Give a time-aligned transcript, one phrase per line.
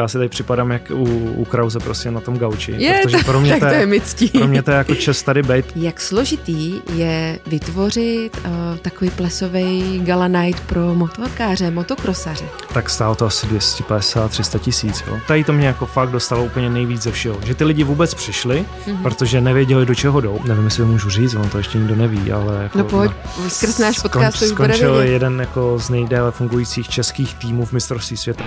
[0.00, 1.04] Já si tady připadám jak u,
[1.36, 2.74] u Krause prostě na tom gauči.
[2.78, 5.22] Je, protože pro mě tak to je, to je Pro mě to je jako čest
[5.22, 5.66] tady být.
[5.76, 12.44] Jak složitý je vytvořit uh, takový plesový gala night pro motorkáře, motokrosaře?
[12.74, 15.04] Tak stálo to asi 250-300 tisíc.
[15.28, 17.38] Tady to mě jako fakt dostalo úplně nejvíc ze všeho.
[17.44, 19.02] Že ty lidi vůbec přišli, mm-hmm.
[19.02, 20.40] protože nevěděli, do čeho jdou.
[20.44, 23.12] Nevím, jestli to můžu říct, on to ještě nikdo neví, ale jako, no pojď,
[23.48, 28.44] skrz náš podcast skon, skončil jeden jako z nejdéle fungujících českých týmů v mistrovství světa.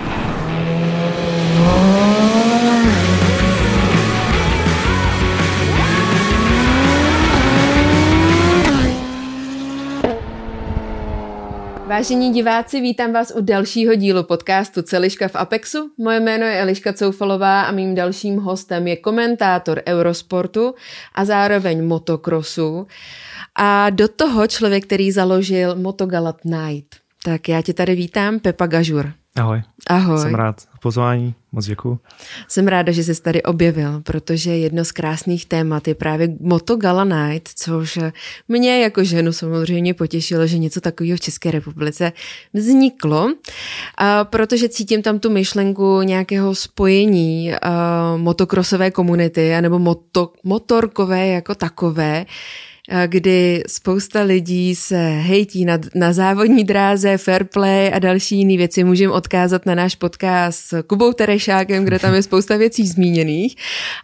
[12.00, 15.90] Vážení diváci, vítám vás u dalšího dílu podcastu Celiška v Apexu.
[15.98, 20.74] Moje jméno je Eliška Coufalová a mým dalším hostem je komentátor Eurosportu
[21.14, 22.86] a zároveň motokrosu
[23.56, 26.96] a do toho člověk, který založil Motogalat Night.
[27.24, 29.12] Tak já tě tady vítám, Pepa Gažur.
[29.36, 29.62] Ahoj.
[29.86, 30.18] Ahoj.
[30.18, 31.98] Jsem rád pozvání, moc děkuji.
[32.48, 37.04] Jsem ráda, že jsi tady objevil, protože jedno z krásných témat je právě Moto Gala
[37.04, 37.98] Night, což
[38.48, 42.12] mě jako ženu samozřejmě potěšilo, že něco takového v České republice
[42.52, 43.32] vzniklo,
[43.98, 47.52] a protože cítím tam tu myšlenku nějakého spojení
[48.16, 52.26] motokrosové komunity anebo moto, motorkové jako takové,
[53.06, 58.84] kdy spousta lidí se hejtí na, na závodní dráze, fair play a další jiné věci.
[58.84, 63.56] Můžeme odkázat na náš podcast s Kubou Terešákem, kde tam je spousta věcí zmíněných.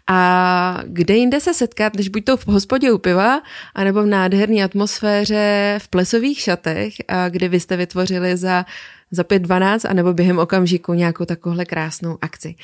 [0.07, 3.43] A kde jinde se setkat, než buď to v hospodě u piva,
[3.75, 6.95] anebo v nádherné atmosféře v plesových šatech,
[7.29, 8.65] kdy vy jste vytvořili za
[9.11, 12.55] za 5.12 anebo během okamžiku nějakou takovouhle krásnou akci.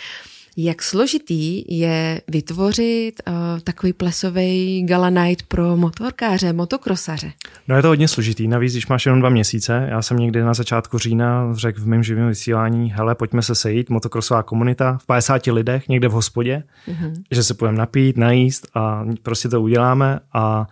[0.57, 7.33] Jak složitý je vytvořit uh, takový plesový gala night pro motorkáře, motokrosaře?
[7.69, 9.87] No je to hodně složitý, navíc když máš jenom dva měsíce.
[9.91, 13.91] Já jsem někdy na začátku října řekl v mém živém vysílání, hele, pojďme se sejít,
[13.91, 17.23] motokrosová komunita v 50 lidech někde v hospodě, mm-hmm.
[17.31, 20.67] že se půjdeme napít, najíst a prostě to uděláme a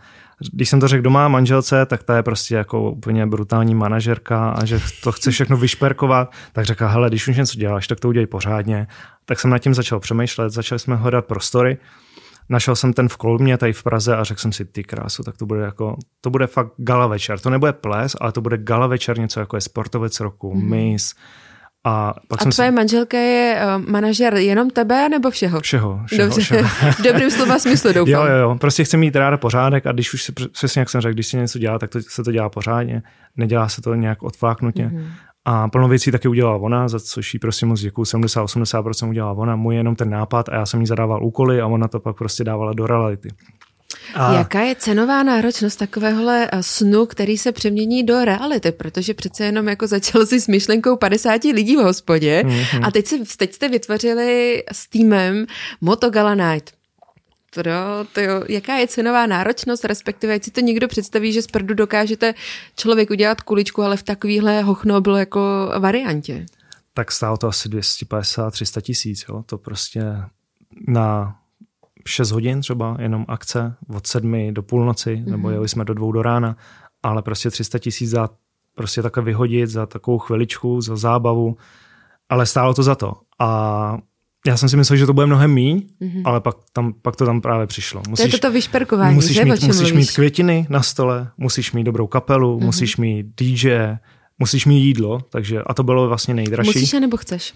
[0.52, 4.65] když jsem to řekl doma manželce, tak ta je prostě jako úplně brutální manažerka a
[4.65, 8.26] že to chce všechno vyšperkovat, tak řekla, hele, když už něco děláš, tak to udělej
[8.26, 8.87] pořádně.
[9.25, 11.78] Tak jsem nad tím začal přemýšlet, začali jsme hledat prostory.
[12.48, 15.37] Našel jsem ten v Kolmě, tady v Praze a řekl jsem si, ty krásu, tak
[15.37, 17.38] to bude jako, to bude fakt gala večer.
[17.38, 20.70] To nebude ples, ale to bude gala večer, něco jako je sportovec roku, mm.
[20.70, 21.15] mis,
[21.84, 22.74] a, pak a jsem tvoje si...
[22.74, 25.60] manželka je uh, manažer jenom tebe nebo všeho?
[25.60, 26.00] Všeho.
[26.06, 26.41] všeho, Dobře.
[26.41, 26.68] všeho.
[26.98, 28.12] v dobrém slova smyslu doufám.
[28.12, 28.56] Jo, jo, jo.
[28.60, 31.36] Prostě chci mít ráda pořádek a když už si, přesně jak jsem řekl, když si
[31.36, 33.02] něco dělá, tak to, se to dělá pořádně.
[33.36, 34.82] Nedělá se to nějak odfláknutě.
[34.82, 35.06] Mm-hmm.
[35.44, 38.04] A plno věcí taky udělala ona, za což jí prostě moc děkuju.
[38.04, 41.88] 70-80% udělala ona, můj jenom ten nápad a já jsem jí zadával úkoly a ona
[41.88, 43.28] to pak prostě dávala do reality.
[44.15, 44.34] A...
[44.34, 48.73] Jaká je cenová náročnost takovéhle eh, snu, který se přemění do reality?
[48.73, 52.87] Protože přece jenom jako začal si s myšlenkou 50 lidí v hospodě mm-hmm.
[52.87, 55.47] a teď, si, teď jste vytvořili s týmem
[55.81, 56.73] Motogala Night.
[57.55, 57.73] Pro,
[58.12, 62.34] to jo, jaká je cenová náročnost, respektive si to někdo představí, že z prdu dokážete
[62.77, 65.41] člověk udělat kuličku, ale v takovýhle hochno bylo jako
[65.78, 66.47] variantě?
[66.95, 69.43] Tak stálo to asi 250-300 tisíc, jo.
[69.47, 70.03] To prostě
[70.89, 71.40] na
[72.10, 75.31] 6 hodin třeba jenom akce od sedmi do půlnoci, mm-hmm.
[75.31, 76.56] nebo jeli jsme do dvou do rána,
[77.03, 78.28] ale prostě 300 tisíc za
[78.75, 81.56] prostě takhle vyhodit za takovou chviličku, za zábavu,
[82.28, 83.15] ale stálo to za to.
[83.38, 83.98] A
[84.47, 86.22] já jsem si myslel, že to bude mnohem míň, mm-hmm.
[86.25, 88.03] ale pak, tam, pak to tam právě přišlo.
[88.09, 89.44] Musíš, to je to vyšperkování, musíš že?
[89.44, 92.65] Mít, musíš mít květiny na stole, musíš mít dobrou kapelu, mm-hmm.
[92.65, 93.97] musíš mít DJ,
[94.38, 96.69] musíš mít jídlo, takže a to bylo vlastně nejdražší.
[96.69, 97.54] Musíš nebo chceš?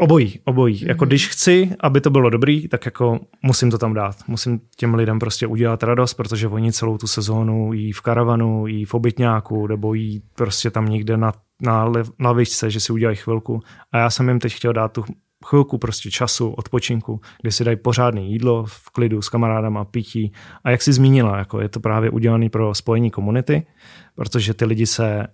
[0.00, 0.84] Obojí, obojí.
[0.86, 4.16] Jako když chci, aby to bylo dobrý, tak jako musím to tam dát.
[4.28, 8.84] Musím těm lidem prostě udělat radost, protože oni celou tu sezónu jí v karavanu, jí
[8.84, 11.32] v obytňáku, nebo jí prostě tam někde na,
[11.62, 13.60] na lavičce, že si udělají chvilku.
[13.92, 15.04] A já jsem jim teď chtěl dát tu
[15.44, 20.32] chvilku prostě času, odpočinku, kdy si dají pořádné jídlo v klidu s kamarádama, pití.
[20.64, 23.66] A jak si zmínila, jako je to právě udělané pro spojení komunity,
[24.14, 25.26] protože ty lidi se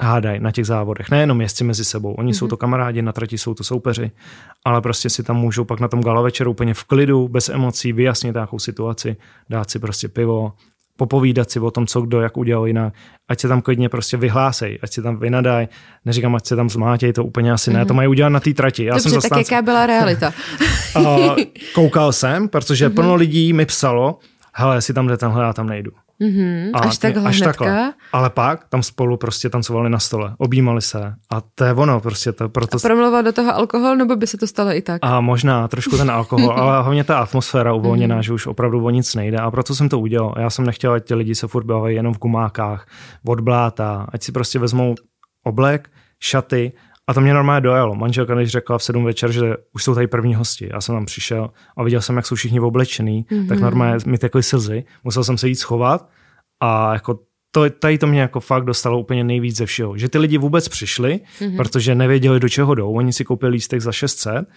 [0.00, 1.10] hádají na těch závodech.
[1.10, 2.38] Nejenom jezdci mezi sebou, oni mm-hmm.
[2.38, 4.10] jsou to kamarádi, na trati jsou to soupeři,
[4.64, 7.92] ale prostě si tam můžou pak na tom gala večeru úplně v klidu, bez emocí,
[7.92, 9.16] vyjasnit nějakou situaci,
[9.50, 10.52] dát si prostě pivo,
[10.96, 12.94] popovídat si o tom, co kdo jak udělal jinak,
[13.28, 15.68] ať se tam klidně prostě vyhlásej, ať se tam vynadaj,
[16.04, 17.86] neříkám, ať se tam zmátěj, to úplně asi ne, mm-hmm.
[17.86, 18.84] to mají udělat na té trati.
[18.84, 19.44] Já Dobře, jsem zastánce...
[19.44, 20.32] tak jaká byla realita?
[21.74, 22.94] koukal jsem, protože mm-hmm.
[22.94, 24.18] plno lidí mi psalo,
[24.54, 25.90] hele, jestli tam jde tenhle, já tam nejdu.
[26.20, 27.92] Mm-hmm, a až takhle až takhle.
[28.12, 32.32] Ale pak tam spolu prostě tancovali na stole, objímali se a to je ono prostě.
[32.32, 32.76] To, proto...
[32.76, 34.98] A promlouval do toho alkohol, nebo by se to stalo i tak?
[35.02, 38.22] A možná trošku ten alkohol, ale hlavně ta atmosféra uvolněná, mm-hmm.
[38.22, 40.34] že už opravdu o nic nejde a proto jsem to udělal.
[40.38, 42.86] Já jsem nechtěl, ať ti lidi se furt jenom v gumákách,
[43.26, 44.94] od bláta, ať si prostě vezmou
[45.44, 45.90] oblek,
[46.20, 46.72] šaty
[47.06, 47.94] A to mě normálně dojalo.
[47.94, 50.68] Manželka než řekla v sedm večer, že už jsou tady první hosti.
[50.72, 53.48] Já jsem tam přišel a viděl jsem, jak jsou všichni oblečený, mm-hmm.
[53.48, 54.84] tak normálně mi tekly slzy.
[55.04, 56.08] Musel jsem se jít schovat
[56.60, 57.18] a jako
[57.50, 59.96] to, tady to mě jako fakt dostalo úplně nejvíc ze všeho.
[59.96, 61.56] Že ty lidi vůbec přišli, mm-hmm.
[61.56, 62.92] protože nevěděli, do čeho jdou.
[62.92, 64.48] Oni si koupili lístek za 600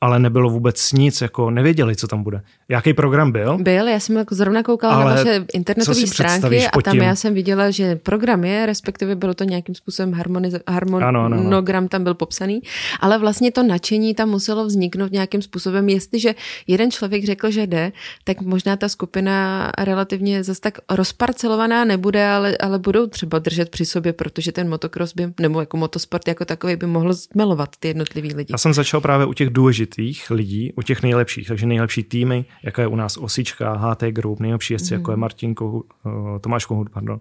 [0.00, 2.40] ale nebylo vůbec nic, jako nevěděli, co tam bude.
[2.68, 3.58] Jaký program byl?
[3.58, 7.34] Byl, já jsem jako zrovna koukala ale na vaše internetové stránky a tam já jsem
[7.34, 12.60] viděla, že program je, respektive bylo to nějakým způsobem harmoniz- harmonogram ano, tam byl popsaný,
[13.00, 15.88] ale vlastně to nadšení tam muselo vzniknout nějakým způsobem.
[15.88, 16.34] Jestliže
[16.66, 17.92] jeden člověk řekl, že jde,
[18.24, 23.84] tak možná ta skupina relativně zase tak rozparcelovaná nebude, ale, ale budou třeba držet při
[23.84, 28.34] sobě, protože ten motocross by, nebo jako motosport jako takový by mohl zmelovat ty jednotlivý
[28.34, 28.52] lidi.
[28.52, 32.44] Já jsem začal právě u těch důležitých důležitých lidí, u těch nejlepších, takže nejlepší týmy,
[32.62, 34.98] jako je u nás Osička, HT Group, nejlepší jezdci, mm-hmm.
[34.98, 35.20] jako je mhm.
[35.20, 37.20] Martin Kohut, uh, Tomáš Kohut, pardon,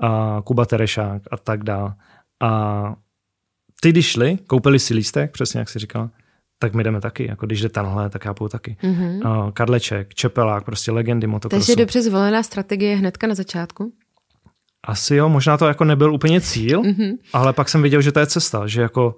[0.00, 1.94] a Kuba Terešák a tak dále.
[2.42, 2.94] A
[3.80, 6.10] ty, když šli, koupili si lístek, přesně jak jsi říkal,
[6.58, 7.26] tak my jdeme taky.
[7.28, 8.76] Jako když jde tenhle, tak já půjdu taky.
[8.82, 9.44] Mm-hmm.
[9.44, 11.66] Uh, Kadleček, Čepelák, prostě legendy motocrossu.
[11.66, 13.92] Takže dobře zvolená strategie hnedka na začátku?
[14.86, 17.18] Asi jo, možná to jako nebyl úplně cíl, mm-hmm.
[17.32, 19.16] ale pak jsem viděl, že to je cesta, že jako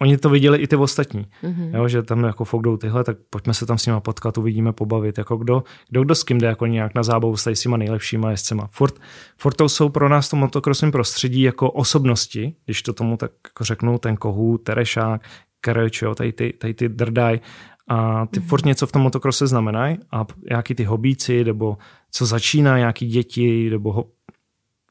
[0.00, 1.76] oni to viděli i ty ostatní, mm-hmm.
[1.76, 4.72] jo, že tam jako fakt jdou tyhle, tak pojďme se tam s nima potkat, uvidíme,
[4.72, 8.30] pobavit, jako kdo, kdo, kdo s kým jde jako nějak na zábavu s těma nejlepšíma
[8.30, 8.68] jezdcema.
[8.72, 8.94] Furt,
[9.38, 13.64] furt to jsou pro nás to motokrosovém prostředí jako osobnosti, když to tomu tak jako
[13.64, 15.22] řeknu, ten Kohu, Terešák,
[15.60, 17.40] Kereč, jo, tady ty, tady ty Drdaj,
[17.88, 18.46] a ty mm-hmm.
[18.46, 21.78] furt něco v tom motokrose znamenají a nějaký ty hobíci, nebo
[22.10, 24.04] co začíná, nějaký děti, nebo ho,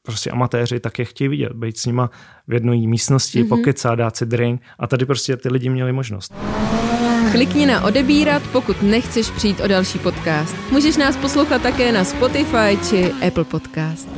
[0.06, 2.10] prostě amatéři tak je chtějí vidět, být s nima
[2.48, 3.48] v jedné místnosti, mm-hmm.
[3.48, 6.34] pokecat, dát si drink a tady prostě ty lidi měli možnost.
[7.32, 10.56] Klikni na odebírat, pokud nechceš přijít o další podcast.
[10.70, 14.08] Můžeš nás poslouchat také na Spotify či Apple Podcast.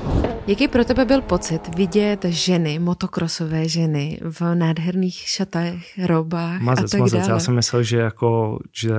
[0.47, 6.89] Jaký pro tebe byl pocit vidět ženy, motokrosové ženy v nádherných šatech, robách mazec, a
[6.89, 7.21] tak mazec.
[7.21, 7.33] dále?
[7.33, 8.93] Já jsem myslel, že jako, že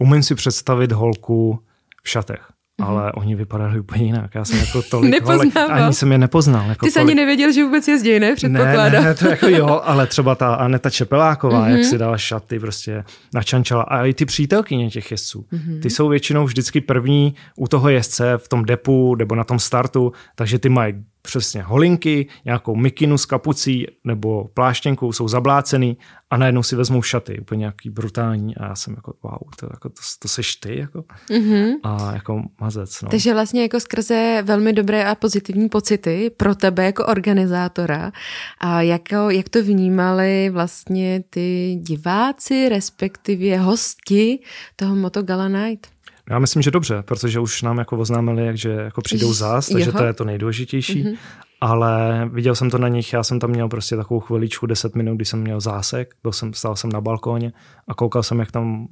[0.00, 1.58] umím si představit holku
[2.02, 2.51] v šatech.
[2.80, 2.88] Mm-hmm.
[2.88, 4.34] ale oni vypadali úplně jinak.
[4.34, 6.68] Já jsem jako tolik holek, ani jsem je nepoznal.
[6.68, 8.34] Jako Ty jsi ani nevěděl, že vůbec jezdí, ne?
[8.48, 11.76] Ne, ne, to jako jo, ale třeba ta Aneta Čepeláková, mm-hmm.
[11.76, 13.04] jak si dala šaty prostě
[13.34, 13.82] načančala.
[13.82, 15.46] A i ty přítelkyně těch jezdců.
[15.52, 15.80] Mm-hmm.
[15.80, 20.12] Ty jsou většinou vždycky první u toho jezdce v tom depu nebo na tom startu,
[20.34, 25.96] takže ty mají přesně holinky, nějakou mikinu s kapucí nebo pláštěnkou, jsou zablácený
[26.32, 29.88] a najednou si vezmou šaty, úplně nějaký brutální a já jsem jako wow, to, jako,
[29.88, 31.72] to, to seš ty jako mm-hmm.
[31.82, 33.02] a jako mazec.
[33.02, 33.08] No.
[33.08, 38.12] Takže vlastně jako skrze velmi dobré a pozitivní pocity pro tebe jako organizátora
[38.60, 44.38] a jako, jak to vnímali vlastně ty diváci, respektive hosti
[44.76, 45.86] toho Moto Gala Night?
[46.30, 49.98] Já myslím, že dobře, protože už nám jako oznámili, že jako přijdou zás, takže Joho.
[49.98, 51.04] to je to nejdůležitější.
[51.04, 51.16] Mm-hmm.
[51.62, 55.16] Ale viděl jsem to na nich, já jsem tam měl prostě takovou chviličku, 10 minut,
[55.16, 57.52] kdy jsem měl zásek, byl jsem, stál jsem na balkóně
[57.88, 58.88] a koukal jsem, jak tam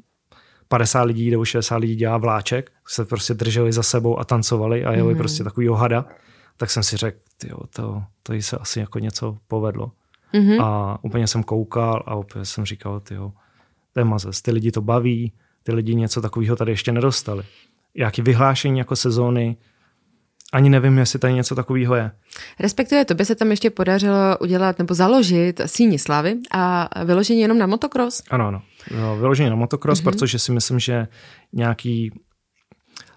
[0.68, 4.92] 50 lidí nebo 60 lidí dělá vláček, se prostě drželi za sebou a tancovali a
[4.92, 5.18] jeli mm-hmm.
[5.18, 6.04] prostě takový johada,
[6.56, 9.92] tak jsem si řekl, tyjo, to, to jí se asi jako něco povedlo.
[10.34, 10.64] Mm-hmm.
[10.64, 13.32] A úplně jsem koukal a úplně jsem říkal, tyjo,
[13.92, 15.32] to je mazec, ty lidi to baví,
[15.62, 17.44] ty lidi něco takového tady ještě nedostali.
[17.94, 19.56] Jaký vyhlášení jako sezóny,
[20.52, 22.10] ani nevím, jestli tady něco takového je.
[22.60, 27.58] Respektive to by se tam ještě podařilo udělat nebo založit síni slavy a vyložení jenom
[27.58, 28.22] na motocross?
[28.30, 28.62] Ano, ano.
[29.00, 30.04] No, vyložení na motocross, mm-hmm.
[30.04, 31.08] protože si myslím, že
[31.52, 32.12] nějaký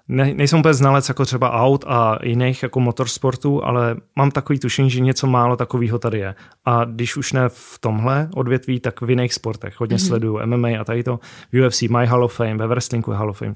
[0.07, 4.89] ne, nejsem úplně znalec jako třeba aut a jiných jako motorsportů, ale mám takový tušení,
[4.89, 6.35] že něco málo takového tady je.
[6.65, 9.79] A když už ne v tomhle odvětví, tak v jiných sportech.
[9.79, 10.07] Hodně mm-hmm.
[10.07, 11.19] sleduju MMA a tady to.
[11.51, 13.53] V UFC mají Hall of Fame, ve wrestlingu Hall of Fame,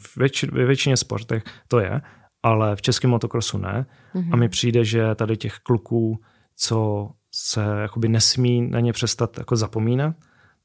[0.52, 2.02] ve většině sportech to je,
[2.48, 3.86] ale v českém motokrosu ne.
[4.16, 4.30] Mm-hmm.
[4.32, 6.20] A mi přijde, že tady těch kluků,
[6.56, 10.16] co se jakoby nesmí na ně přestat jako zapomínat,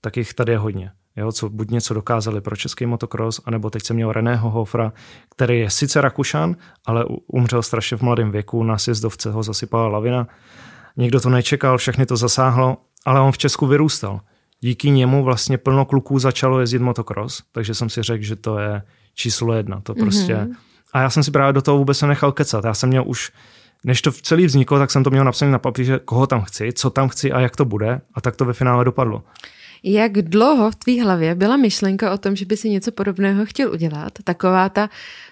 [0.01, 3.83] tak jich tady je hodně jo, co buď něco dokázali pro český motocross, anebo teď
[3.83, 4.93] jsem měl Reného Hofra,
[5.31, 10.29] který je sice Rakušan, ale umřel strašně v mladém věku, na sjezdovce ho zasypala lavina.
[10.97, 14.21] Nikdo to nečekal, všechny to zasáhlo, ale on v Česku vyrůstal.
[14.61, 18.83] Díky němu vlastně plno kluků začalo jezdit motocross, takže jsem si řekl, že to je
[19.15, 19.81] číslo jedna.
[19.81, 20.35] To prostě...
[20.35, 20.55] Mm-hmm.
[20.93, 22.65] A já jsem si právě do toho vůbec nechal kecat.
[22.65, 23.33] Já jsem měl už
[23.85, 26.91] než to celý vzniklo, tak jsem to měl napsané na papíře, koho tam chci, co
[26.91, 28.01] tam chci a jak to bude.
[28.15, 29.23] A tak to ve finále dopadlo.
[29.85, 33.73] Jak dlouho v tvý hlavě byla myšlenka o tom, že by si něco podobného chtěl
[33.73, 34.13] udělat?
[34.25, 34.91] Taková ta,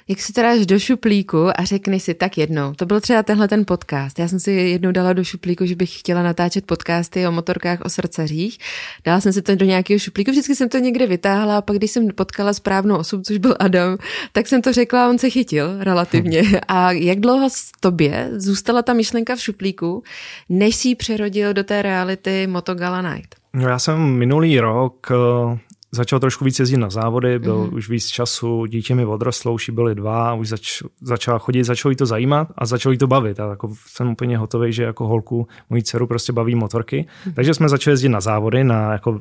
[0.08, 2.74] jak si to dáš do šuplíku a řekneš si tak jednou.
[2.74, 4.18] To byl třeba tenhle ten podcast.
[4.18, 7.88] Já jsem si jednou dala do šuplíku, že bych chtěla natáčet podcasty o motorkách, o
[7.88, 8.58] srdcařích.
[9.04, 11.90] Dala jsem si to do nějakého šuplíku, vždycky jsem to někde vytáhla a pak, když
[11.90, 13.98] jsem potkala správnou osobu, což byl Adam,
[14.32, 16.42] tak jsem to řekla a on se chytil relativně.
[16.68, 20.02] A jak dlouho z tobě zůstala ta myšlenka v šuplíku,
[20.48, 23.39] než si ji přerodil do té reality Motogala Night?
[23.52, 25.58] No já jsem minulý rok uh,
[25.92, 27.74] začal trošku víc jezdit na závody, byl mm-hmm.
[27.74, 31.96] už víc času, dítě mi odrostlo, už byly dva, už zač, začala chodit, začalo jí
[31.96, 33.40] to zajímat a začalo jí to bavit.
[33.40, 37.06] A jako jsem úplně hotový, že jako holku, moji dceru prostě baví motorky.
[37.06, 37.34] Mm-hmm.
[37.34, 39.20] Takže jsme začali jezdit na závody, na jako uh,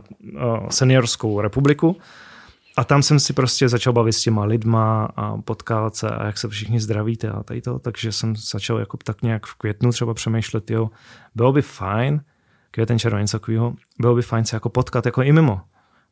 [0.70, 1.98] seniorskou republiku.
[2.78, 6.38] A tam jsem si prostě začal bavit s těma lidma a potkávat se a jak
[6.38, 7.80] se všichni zdravíte a tady to.
[7.80, 10.90] Takže jsem začal jako tak nějak v květnu třeba přemýšlet, jo,
[11.36, 12.22] bylo by fajn,
[12.72, 15.62] květen červen, něco takového, bylo by fajn se jako potkat jako i mimo.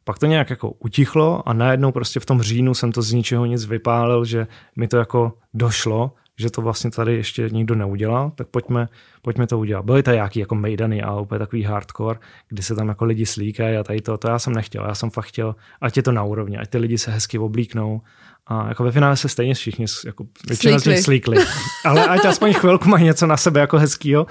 [0.03, 3.45] Pak to nějak jako utichlo a najednou prostě v tom říjnu jsem to z ničeho
[3.45, 8.47] nic vypálil, že mi to jako došlo, že to vlastně tady ještě nikdo neudělal, tak
[8.47, 8.87] pojďme,
[9.21, 9.85] pojďme to udělat.
[9.85, 13.77] Byly to nějaký jako mejdany a úplně takový hardcore, kdy se tam jako lidi slíkají
[13.77, 16.23] a tady to, to já jsem nechtěl, já jsem fakt chtěl, ať je to na
[16.23, 18.01] úrovni, ať ty lidi se hezky oblíknou
[18.50, 20.94] a jako ve finále se stejně všichni jako většina slíkli.
[20.94, 21.38] z nich slíkli.
[21.86, 24.27] Ale ať aspoň chvilku mají něco na sebe jako hezkýho.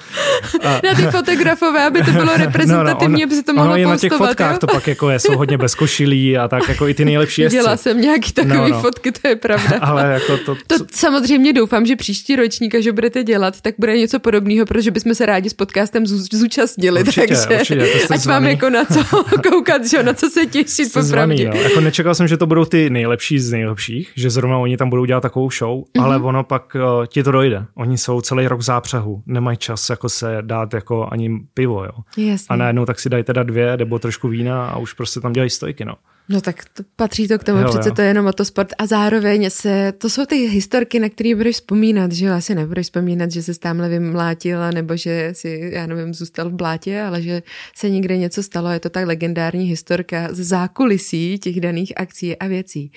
[0.65, 0.81] A...
[0.85, 3.87] Na ty fotografové, aby to bylo reprezentativně, no, no, aby se to mohlo ono je
[3.87, 4.59] na těch fotkách jo?
[4.59, 7.57] to pak jako je, jsou hodně bez košilí a tak jako i ty nejlepší jezdci.
[7.57, 8.81] Dělá jsem nějaký takový no, no.
[8.81, 9.79] fotky, to je pravda.
[9.81, 13.99] Ale jako to, to, to, samozřejmě doufám, že příští ročník, až budete dělat, tak bude
[13.99, 17.01] něco podobného, protože bychom se rádi s podcastem zúčastnili.
[17.01, 18.45] Určitě, takže určitě, ať zvaný.
[18.45, 20.97] mám jako na co koukat, že na co se těšit.
[20.97, 21.33] No.
[21.35, 25.05] Jako nečekal jsem, že to budou ty nejlepší z nejlepších, že zrovna oni tam budou
[25.05, 26.05] dělat takovou show, mm-hmm.
[26.05, 27.67] ale ono pak uh, ti to dojde.
[27.75, 31.93] Oni jsou celý rok v zápřehu, nemají čas jako se dát jako ani pivo, jo.
[32.17, 32.47] Jasně.
[32.49, 35.51] A najednou tak si dají teda dvě nebo trošku vína a už prostě tam dělají
[35.51, 35.95] stojky, no.
[36.29, 37.95] No tak to, patří to k tomu, jo, přece jo.
[37.95, 42.13] to je jenom motosport a zároveň se, to jsou ty historky, na které budeš vzpomínat,
[42.13, 46.51] že jo, asi nebudeš vzpomínat, že se tamhle vymlátil nebo že si, já nevím, zůstal
[46.51, 47.43] v blátě, ale že
[47.77, 52.47] se někde něco stalo, je to tak legendární historka z zákulisí těch daných akcí a
[52.47, 52.93] věcí.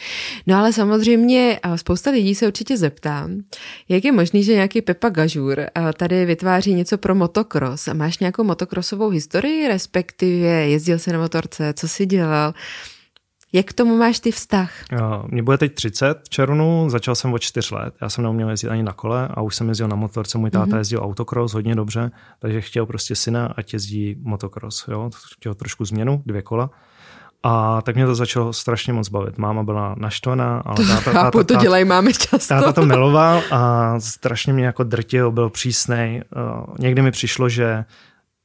[0.48, 3.30] No ale samozřejmě spousta lidí se určitě zeptá,
[3.90, 5.66] jak je možný, že nějaký Pepa Gažur
[5.98, 7.88] tady vytváří něco pro motocross.
[7.88, 12.54] A máš nějakou motokrosovou historii, respektive jezdil se na motorce, co si dělal,
[13.54, 14.72] jak k tomu máš ty vztah?
[15.28, 17.94] Mně bude teď 30 v červnu, začal jsem od 4 let.
[18.02, 20.38] Já jsem neuměl jezdit ani na kole a už jsem jezdil na motorce.
[20.38, 20.78] Můj táta mm-hmm.
[20.78, 24.86] jezdil autokros hodně dobře, takže chtěl prostě syna, ať jezdí motokros.
[24.88, 25.10] Jo?
[25.36, 26.70] Chtěl trošku změnu, dvě kola.
[27.44, 29.38] A tak mě to začalo strašně moc bavit.
[29.38, 32.54] Máma byla naštvaná, ale táta, táta, táta, to dělají máme často.
[32.54, 36.24] Táta to miloval a strašně mě jako drtil, byl přísnej.
[36.80, 37.86] Někdy mi přišlo, že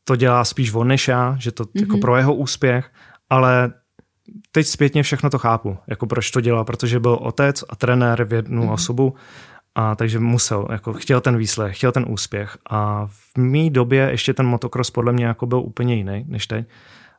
[0.04, 1.80] to dělá spíš on než já, že to mm-hmm.
[1.80, 2.90] jako pro jeho úspěch,
[3.30, 3.72] ale
[4.52, 8.32] teď zpětně všechno to chápu, jako proč to dělá, protože byl otec a trenér v
[8.32, 8.72] jednu mm-hmm.
[8.72, 9.14] osobu,
[9.74, 12.58] a takže musel, jako chtěl ten výslech, chtěl ten úspěch.
[12.70, 16.68] A v mý době ještě ten motocross podle mě jako byl úplně jiný než teď.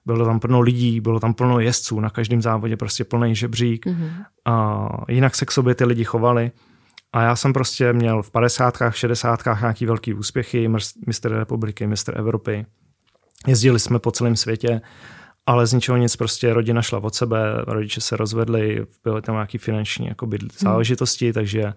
[0.05, 3.85] Bylo tam plno lidí, bylo tam plno jezdců, na každém závodě prostě plný žebřík.
[3.85, 4.09] Mm-hmm.
[4.45, 6.51] A jinak se k sobě ty lidi chovali.
[7.13, 8.77] A já jsem prostě měl v 50.
[8.89, 9.39] 60.
[9.59, 10.69] nějaký velký úspěchy,
[11.07, 12.65] mistr republiky, mistr Evropy.
[13.47, 14.81] Jezdili jsme po celém světě
[15.45, 17.37] ale z ničeho nic prostě rodina šla od sebe,
[17.67, 20.49] rodiče se rozvedli, byly tam nějaké finanční jakoby, hmm.
[20.59, 21.73] záležitosti, takže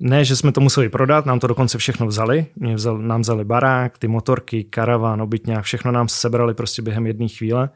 [0.00, 2.46] ne, že jsme to museli prodat, nám to dokonce všechno vzali.
[2.56, 7.28] Mě vzal, nám vzali barák, ty motorky, karavan, obytňák, všechno nám sebrali prostě během jedné
[7.28, 7.70] chvíle.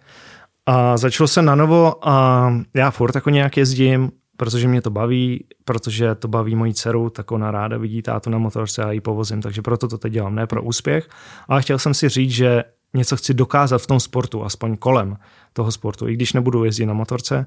[0.67, 5.45] A začalo se na novo a já furt jako nějak jezdím, protože mě to baví,
[5.65, 9.43] protože to baví moji dceru, tak ona ráda vidí tátu na motorce a ji povozím,
[9.43, 11.09] takže proto to teď dělám, ne pro úspěch.
[11.49, 12.65] Ale chtěl jsem si říct, že
[12.97, 15.17] něco chci dokázat v tom sportu, aspoň kolem
[15.53, 16.09] toho sportu.
[16.09, 17.47] I když nebudu jezdit na motorce,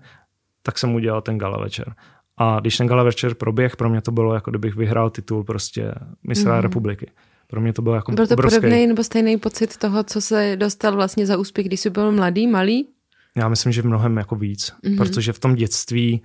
[0.63, 1.95] tak jsem udělal ten gala večer.
[2.37, 5.91] A když ten gala večer proběh, pro mě to bylo jako kdybych vyhrál titul prostě
[6.27, 6.61] mistra mm.
[6.61, 7.11] republiky.
[7.47, 8.61] Pro mě to bylo jako Byl to obrovský...
[8.61, 12.47] podobný nebo stejný pocit toho, co se dostal vlastně za úspěch, když jsi byl mladý,
[12.47, 12.87] malý?
[13.35, 14.97] Já myslím, že mnohem jako víc, mm-hmm.
[14.97, 16.21] protože v tom dětství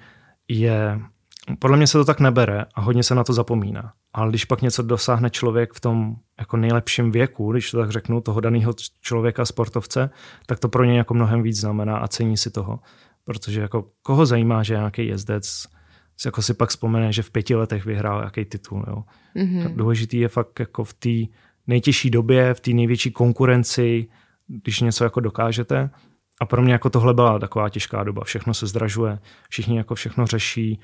[0.48, 1.00] je
[1.58, 3.92] podle mě se to tak nebere a hodně se na to zapomíná.
[4.12, 8.20] Ale když pak něco dosáhne člověk v tom jako nejlepším věku, když to tak řeknu,
[8.20, 10.10] toho daného člověka, sportovce,
[10.46, 12.80] tak to pro ně jako mnohem víc znamená a cení si toho.
[13.24, 15.66] Protože jako koho zajímá, že nějaký jezdec
[16.24, 18.84] jako si pak vzpomene, že v pěti letech vyhrál nějaký titul.
[18.88, 19.04] Jo.
[19.36, 19.76] Mm-hmm.
[19.76, 21.34] Důležitý je fakt jako v té
[21.66, 24.08] nejtěžší době, v té největší konkurenci,
[24.46, 25.90] když něco jako dokážete.
[26.40, 28.24] A pro mě jako tohle byla taková těžká doba.
[28.24, 30.80] Všechno se zdražuje, všichni jako všechno řeší,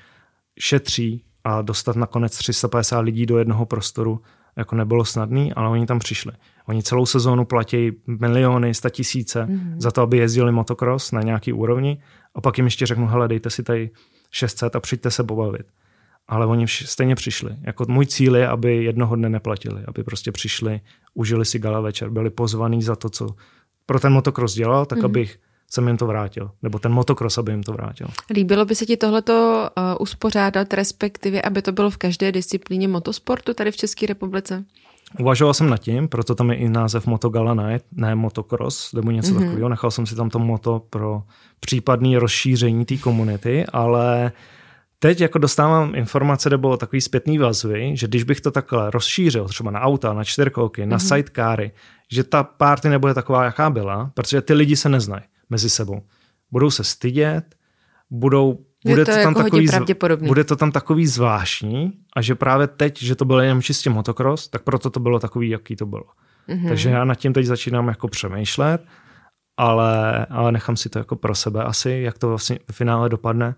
[0.61, 4.21] šetří a dostat nakonec 350 lidí do jednoho prostoru
[4.55, 6.31] jako nebylo snadný, ale oni tam přišli.
[6.65, 9.75] Oni celou sezónu platí miliony, sta tisíce mm-hmm.
[9.77, 12.01] za to, aby jezdili motocross na nějaký úrovni
[12.35, 13.89] a pak jim ještě řeknu, hele, dejte si tady
[14.31, 15.65] 600 a přijďte se pobavit.
[16.27, 17.55] Ale oni vš- stejně přišli.
[17.61, 20.81] Jako můj cíl je, aby jednoho dne neplatili, aby prostě přišli,
[21.13, 23.27] užili si gala večer, byli pozvaní za to, co
[23.85, 25.05] pro ten motocross dělal, tak mm-hmm.
[25.05, 25.39] abych
[25.73, 28.07] jsem jim to vrátil, nebo ten motocross, aby jim to vrátil.
[28.33, 33.53] Líbilo by se ti tohleto uh, uspořádat, respektive, aby to bylo v každé disciplíně motosportu
[33.53, 34.65] tady v České republice?
[35.19, 39.33] Uvažoval jsem nad tím, proto tam je i název Motogala Night, ne motocross nebo něco
[39.33, 39.45] mm-hmm.
[39.45, 39.69] takového.
[39.69, 41.23] Nechal jsem si tam to moto pro
[41.59, 44.31] případný rozšíření té komunity, ale
[44.99, 49.71] teď jako dostávám informace nebo takový zpětný vazvy, že když bych to takhle rozšířil třeba
[49.71, 51.15] na auta, na čtyřkolky, na mm-hmm.
[51.15, 51.71] sidecary,
[52.11, 56.01] že ta party nebude taková, jaká byla, protože ty lidi se neznají mezi sebou.
[56.51, 57.55] Budou se stydět,
[58.09, 62.67] budou bude to, to tam jako takový, bude to tam takový zvláštní a že právě
[62.67, 66.03] teď, že to bylo jenom čistě motocross, tak proto to bylo takový, jaký to bylo.
[66.49, 66.67] Mm-hmm.
[66.67, 68.85] Takže já nad tím teď začínám jako přemýšlet,
[69.57, 73.55] ale, ale nechám si to jako pro sebe asi, jak to vlastně v finále dopadne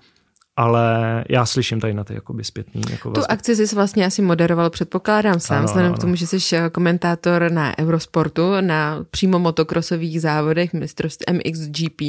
[0.56, 2.82] ale já slyším tady na ty jakoby zpětný.
[2.92, 6.70] Jako tu akci jsi vlastně asi moderoval, předpokládám sám, vzhledem k tomu, že jsi eh,
[6.70, 12.02] komentátor na Eurosportu, na přímo motokrosových závodech mistrovství MXGP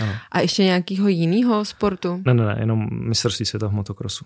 [0.00, 0.12] ano.
[0.32, 2.22] a ještě nějakého jiného sportu?
[2.24, 4.24] Ne, ne, ne, jenom mistrovství světa v motokrosu.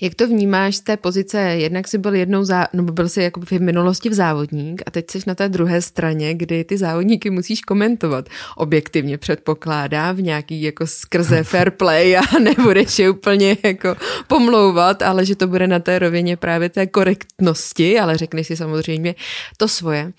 [0.00, 3.40] Jak to vnímáš z té pozice, jednak jsi byl jednou, zá, nebo byl jsi jako
[3.40, 7.60] v minulosti v závodník a teď jsi na té druhé straně, kdy ty závodníky musíš
[7.60, 8.28] komentovat.
[8.56, 13.96] Objektivně předpokládá v nějaký jako skrze fair play a nebudeš je úplně jako
[14.26, 19.14] pomlouvat, ale že to bude na té rovině právě té korektnosti, ale řekni si samozřejmě
[19.56, 20.12] to svoje.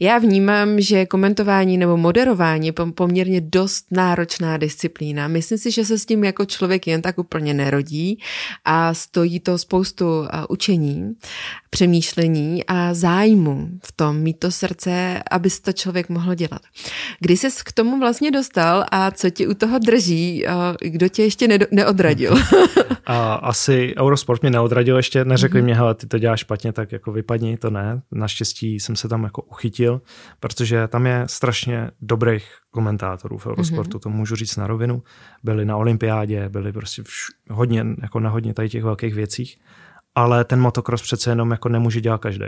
[0.00, 5.28] Já vnímám, že komentování nebo moderování je poměrně dost náročná disciplína.
[5.28, 8.18] Myslím si, že se s tím jako člověk jen tak úplně nerodí
[8.64, 10.04] a stojí to spoustu
[10.48, 11.14] učení,
[11.70, 16.62] přemýšlení a zájmu v tom mít to srdce, aby to člověk mohl dělat.
[17.20, 20.44] Kdy jsi k tomu vlastně dostal a co ti u toho drží,
[20.80, 22.34] kdo tě ještě neodradil?
[23.06, 25.64] A asi Eurosport mě neodradil ještě, neřekli mm-hmm.
[25.64, 28.02] mě, hele, ty to děláš špatně, tak jako vypadni, to ne.
[28.12, 30.00] Naštěstí jsem se tam jako uchytil,
[30.40, 34.02] protože tam je strašně dobrých komentátorů v Eurosportu, mm-hmm.
[34.02, 35.02] to můžu říct na rovinu.
[35.42, 39.58] Byli na olympiádě, byli prostě vš- hodně, jako na hodně tady těch velkých věcích,
[40.14, 42.46] ale ten motocross přece jenom jako nemůže dělat každý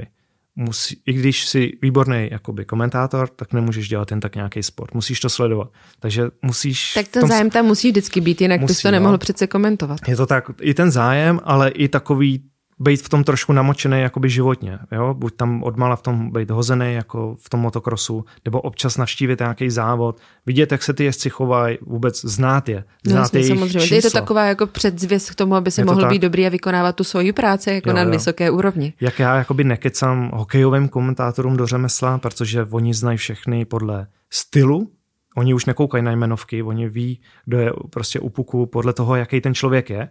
[0.57, 4.95] musí, i když jsi výborný jakoby komentátor, tak nemůžeš dělat jen tak nějaký sport.
[4.95, 5.69] Musíš to sledovat.
[6.01, 6.93] Takže musíš...
[6.95, 9.19] Tak ten tom, zájem tam musí vždycky být, jinak musí, bys to nemohl no.
[9.19, 9.99] přece komentovat.
[10.09, 12.43] Je to tak, i ten zájem, ale i takový
[12.79, 15.15] být v tom trošku namočený jakoby životně, jo?
[15.15, 19.71] buď tam odmala v tom být hozený jako v tom motokrosu, nebo občas navštívit nějaký
[19.71, 23.81] závod, vidět, jak se ty jezdci chovají, vůbec znát je, no, znát no, jejich samozřejmě.
[23.81, 23.97] Číslo.
[23.97, 26.11] Je to taková jako předzvěst k tomu, aby si mohl tak.
[26.11, 28.11] být dobrý a vykonávat tu svoji práci jako jo, na jo.
[28.11, 28.93] vysoké úrovni.
[29.01, 34.91] Jak já jakoby nekecám hokejovým komentátorům do řemesla, protože oni znají všechny podle stylu,
[35.37, 39.41] Oni už nekoukají na jmenovky, oni ví, kdo je prostě u puku podle toho, jaký
[39.41, 40.09] ten člověk je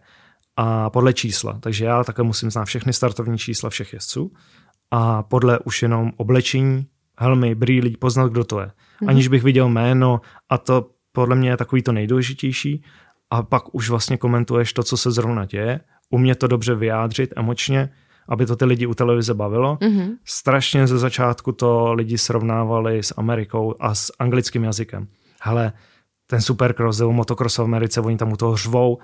[0.55, 1.59] a podle čísla.
[1.59, 4.31] Takže já také musím znát všechny startovní čísla všech jezdců
[4.91, 6.87] a podle už jenom oblečení,
[7.19, 8.65] helmy, brýlí, poznat, kdo to je.
[8.65, 9.09] Mm-hmm.
[9.09, 12.83] Aniž bych viděl jméno a to podle mě je takový to nejdůležitější
[13.29, 17.89] a pak už vlastně komentuješ to, co se zrovna děje, umě to dobře vyjádřit emočně,
[18.29, 19.75] aby to ty lidi u televize bavilo.
[19.75, 20.17] Mm-hmm.
[20.25, 25.07] Strašně ze začátku to lidi srovnávali s Amerikou a s anglickým jazykem.
[25.41, 25.73] Hele,
[26.27, 28.97] ten supercross nebo motocross v Americe, oni tam u toho řvou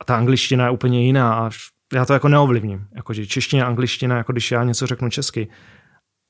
[0.00, 1.50] a ta angličtina je úplně jiná a
[1.94, 2.86] já to jako neovlivním.
[2.96, 5.48] Jakože čeština, angličtina, jako když já něco řeknu česky,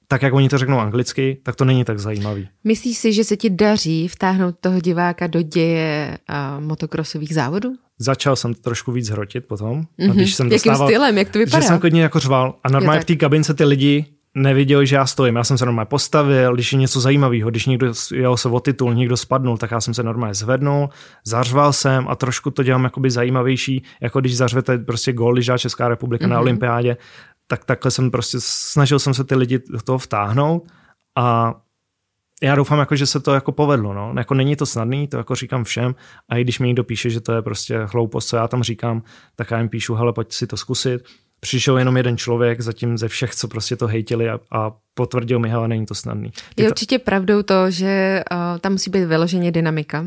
[0.08, 2.48] tak jak oni to řeknou anglicky, tak to není tak zajímavý.
[2.64, 7.72] Myslíš si, že se ti daří vtáhnout toho diváka do děje uh, motokrosových závodů?
[7.98, 9.82] Začal jsem to trošku víc hrotit potom.
[9.82, 10.12] Mm-hmm.
[10.12, 11.60] Když jsem Jakým dostával, stylem, jak to vypadá?
[11.60, 14.06] Že jsem klidně jako řval a normálně v té kabince ty lidi
[14.42, 15.36] neviděli, že já stojím.
[15.36, 18.94] Já jsem se normálně postavil, když je něco zajímavého, když někdo jel se o titul,
[18.94, 20.88] někdo spadnul, tak já jsem se normálně zvednul,
[21.24, 25.88] zařval jsem a trošku to dělám jakoby zajímavější, jako když zařvete prostě gol, když Česká
[25.88, 26.28] republika mm-hmm.
[26.28, 26.42] na mhm.
[26.42, 26.96] olympiádě,
[27.46, 30.66] tak takhle jsem prostě snažil jsem se ty lidi do toho vtáhnout
[31.16, 31.54] a
[32.42, 33.94] já doufám, jako, že se to jako povedlo.
[33.94, 34.14] No.
[34.16, 35.94] Jako není to snadný, to jako říkám všem.
[36.28, 39.02] A i když mi někdo píše, že to je prostě hloupost, co já tam říkám,
[39.36, 41.02] tak já jim píšu, hele, pojď si to zkusit
[41.40, 45.48] přišel jenom jeden člověk zatím ze všech, co prostě to hejtili a, a potvrdil mi,
[45.48, 46.32] hele, není to snadný.
[46.56, 46.70] Je to...
[46.70, 50.04] určitě pravdou to, že uh, tam musí být vyloženě dynamika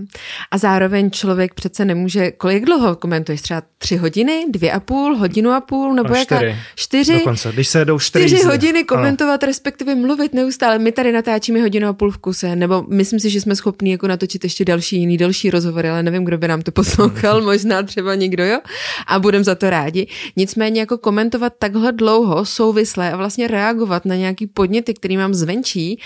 [0.51, 5.51] a zároveň člověk přece nemůže, kolik dlouho komentuješ, třeba tři hodiny, dvě a půl, hodinu
[5.51, 6.45] a půl, nebo a čtyři.
[6.45, 6.57] jaká?
[6.75, 7.13] Čtyři.
[7.13, 9.47] Dokonce, když se jedou čtyři, čtyři hodiny komentovat, ano.
[9.47, 10.79] respektive mluvit neustále.
[10.79, 14.07] My tady natáčíme hodinu a půl v kuse, nebo myslím si, že jsme schopni jako
[14.07, 18.15] natočit ještě další jiný, další rozhovory, ale nevím, kdo by nám to poslouchal, možná třeba
[18.15, 18.59] někdo, jo?
[19.07, 20.07] A budem za to rádi.
[20.35, 25.33] Nicméně jako komentovat takhle dlouho, souvisle a vlastně reagovat na nějaký podnět podněty, který mám
[25.33, 25.99] zvenčí,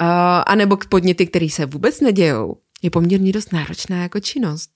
[0.00, 0.06] uh,
[0.46, 4.70] anebo k podněty, které se vůbec nedějou, je poměrně dost náročná jako činnost.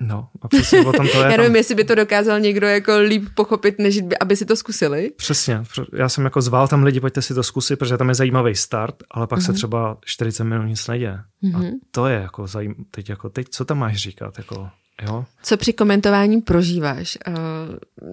[0.00, 1.22] No, a přesně o tom to je.
[1.22, 1.56] Já nevím, tam...
[1.56, 5.10] jestli by to dokázal někdo jako líp pochopit, než by, aby si to zkusili.
[5.16, 5.62] Přesně.
[5.92, 8.94] Já jsem jako zval tam lidi, pojďte si to zkusit, protože tam je zajímavý start,
[9.10, 9.46] ale pak mm-hmm.
[9.46, 9.56] se mhm.
[9.56, 11.18] třeba 40 minut nic neděje.
[11.42, 11.56] Mm-hmm.
[11.56, 11.70] A mhm.
[11.90, 12.74] to je jako zajím...
[12.90, 14.38] teď jako teď, co tam máš říkat?
[14.38, 14.68] Jako,
[15.02, 15.24] jo?
[15.42, 17.18] Co při komentování prožíváš,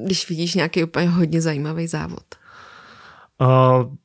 [0.03, 2.25] když vidíš nějaký úplně hodně zajímavý závod?
[3.41, 3.95] Uh,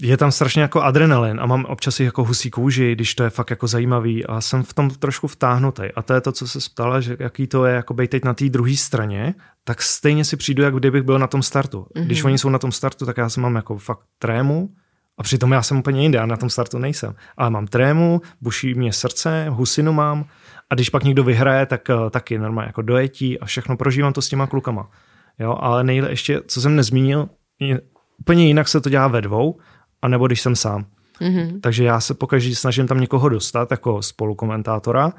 [0.00, 3.30] je tam strašně jako adrenalin a mám občas i jako husí kůži, když to je
[3.30, 5.82] fakt jako zajímavý a jsem v tom trošku vtáhnutý.
[5.96, 8.48] A to je to, co se ptala, že jaký to je jako teď na té
[8.48, 11.80] druhé straně, tak stejně si přijdu, jak kdybych byl na tom startu.
[11.80, 12.04] Mm-hmm.
[12.04, 14.70] Když oni jsou na tom startu, tak já jsem mám jako fakt trému,
[15.18, 17.14] a přitom já jsem úplně jinde, já na tom startu nejsem.
[17.36, 20.24] Ale mám trému, buší mě srdce, husinu mám
[20.70, 24.22] a když pak někdo vyhraje, tak uh, taky normálně jako dojetí a všechno prožívám to
[24.22, 24.90] s těma klukama.
[25.38, 27.28] Jo, ale nejle ještě, co jsem nezmínil,
[27.60, 27.80] je,
[28.20, 29.58] úplně jinak se to dělá ve dvou,
[30.04, 30.86] anebo když jsem sám.
[31.20, 31.60] Mm-hmm.
[31.60, 35.12] Takže já se pokaždé snažím tam někoho dostat jako spolukomentátora,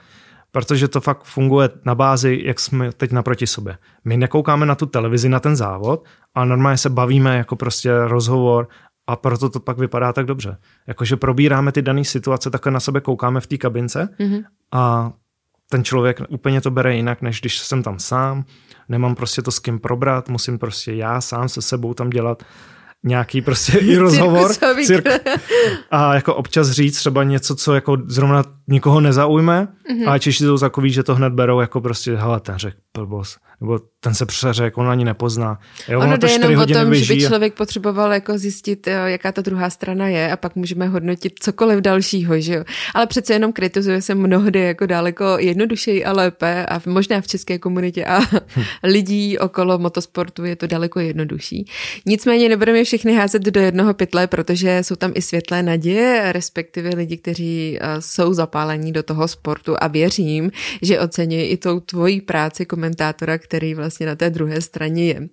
[0.51, 3.77] protože to fakt funguje na bázi, jak jsme teď naproti sobě.
[4.05, 8.67] My nekoukáme na tu televizi, na ten závod, ale normálně se bavíme jako prostě rozhovor
[9.07, 10.57] a proto to pak vypadá tak dobře.
[10.87, 14.43] Jakože probíráme ty dané situace, takhle na sebe koukáme v té kabince mm-hmm.
[14.71, 15.11] a
[15.69, 18.45] ten člověk úplně to bere jinak, než když jsem tam sám,
[18.89, 22.43] nemám prostě to s kým probrat, musím prostě já sám se sebou tam dělat
[23.05, 24.51] nějaký prostě i rozhovor.
[24.85, 25.05] Cirk.
[25.91, 30.09] A jako občas říct třeba něco, co jako zrovna nikoho nezaujme, mm-hmm.
[30.09, 33.79] ale Češi jsou takový, že to hned berou jako prostě, hele, ten řek blbost nebo
[33.99, 35.59] ten se přeřek, on ani nepozná.
[35.87, 39.31] Jo, ono, ono to jde jenom o tom, že by člověk potřeboval jako zjistit, jaká
[39.31, 42.63] ta druhá strana je a pak můžeme hodnotit cokoliv dalšího, že jo.
[42.93, 47.59] Ale přece jenom kritizuje se mnohdy jako daleko jednodušeji a lépe a možná v české
[47.59, 48.37] komunitě a hm.
[48.83, 51.65] lidí okolo motosportu je to daleko jednodušší.
[52.05, 57.17] Nicméně nebudeme všechny házet do jednoho pytle, protože jsou tam i světlé naděje, respektive lidi,
[57.17, 62.65] kteří eh, jsou zapálení do toho sportu a věřím, že oceňují i tou tvojí práci
[62.65, 65.27] komentátora, který vlastně na té druhé straně je.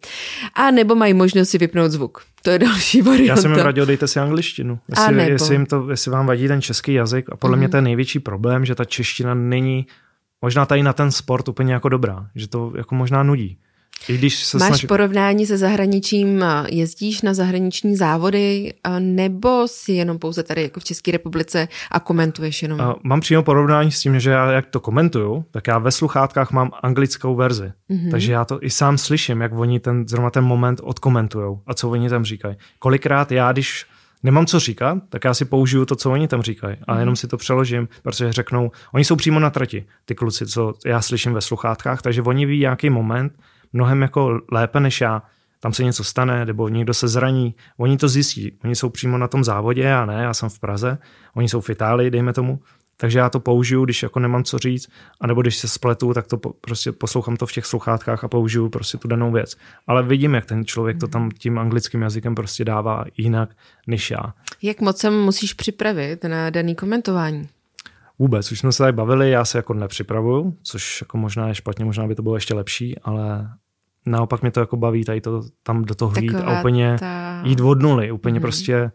[0.55, 2.23] A nebo mají možnost si vypnout zvuk.
[2.43, 3.33] To je další varianta.
[3.33, 4.79] Já jsem jim radil, dejte si angličtinu.
[4.89, 5.31] Jestli, a nebo.
[5.31, 7.29] jestli, jim to, jestli vám vadí ten český jazyk.
[7.33, 7.59] A podle mm-hmm.
[7.59, 9.87] mě to je největší problém, že ta čeština není
[10.43, 12.27] možná tady na ten sport úplně jako dobrá.
[12.35, 13.59] Že to jako možná nudí.
[14.09, 14.87] I když se Máš snaží...
[14.87, 21.11] porovnání se zahraničím, jezdíš na zahraniční závody, nebo si jenom pouze tady jako v České
[21.11, 22.81] republice a komentuješ jenom?
[22.81, 26.51] A mám přímo porovnání s tím, že já jak to komentuju, tak já ve sluchátkách
[26.51, 27.73] mám anglickou verzi.
[27.91, 28.11] Mm-hmm.
[28.11, 31.91] Takže já to i sám slyším, jak oni ten, zrovna ten moment odkomentujou a co
[31.91, 32.57] oni tam říkají.
[32.79, 33.87] Kolikrát já, když
[34.23, 37.29] nemám co říkat, tak já si použiju to, co oni tam říkají a jenom si
[37.29, 41.41] to přeložím, protože řeknou, oni jsou přímo na trati, ty kluci, co já slyším ve
[41.41, 43.33] sluchátkách, takže oni ví nějaký moment,
[43.73, 45.23] mnohem jako lépe než já.
[45.61, 48.59] Tam se něco stane, nebo někdo se zraní, oni to zjistí.
[48.65, 50.99] Oni jsou přímo na tom závodě, a ne, já jsem v Praze,
[51.35, 52.61] oni jsou v Itálii, dejme tomu,
[52.97, 54.89] takže já to použiju, když jako nemám co říct,
[55.21, 58.69] anebo když se spletu, tak to po, prostě poslouchám to v těch sluchátkách a použiju
[58.69, 59.57] prostě tu danou věc.
[59.87, 63.51] Ale vidím, jak ten člověk to tam tím anglickým jazykem prostě dává jinak
[63.87, 64.35] než já.
[64.63, 67.49] Jak moc se musíš připravit na daný komentování?
[68.19, 71.85] Vůbec, už jsme se tady bavili, já se jako nepřipravuju, což jako možná je špatně,
[71.85, 73.49] možná by to bylo ještě lepší, ale
[74.07, 77.43] naopak mě to jako baví tady to tam do toho jít a úplně ta...
[77.45, 78.43] jít od nuly, úplně mm.
[78.43, 78.93] prostě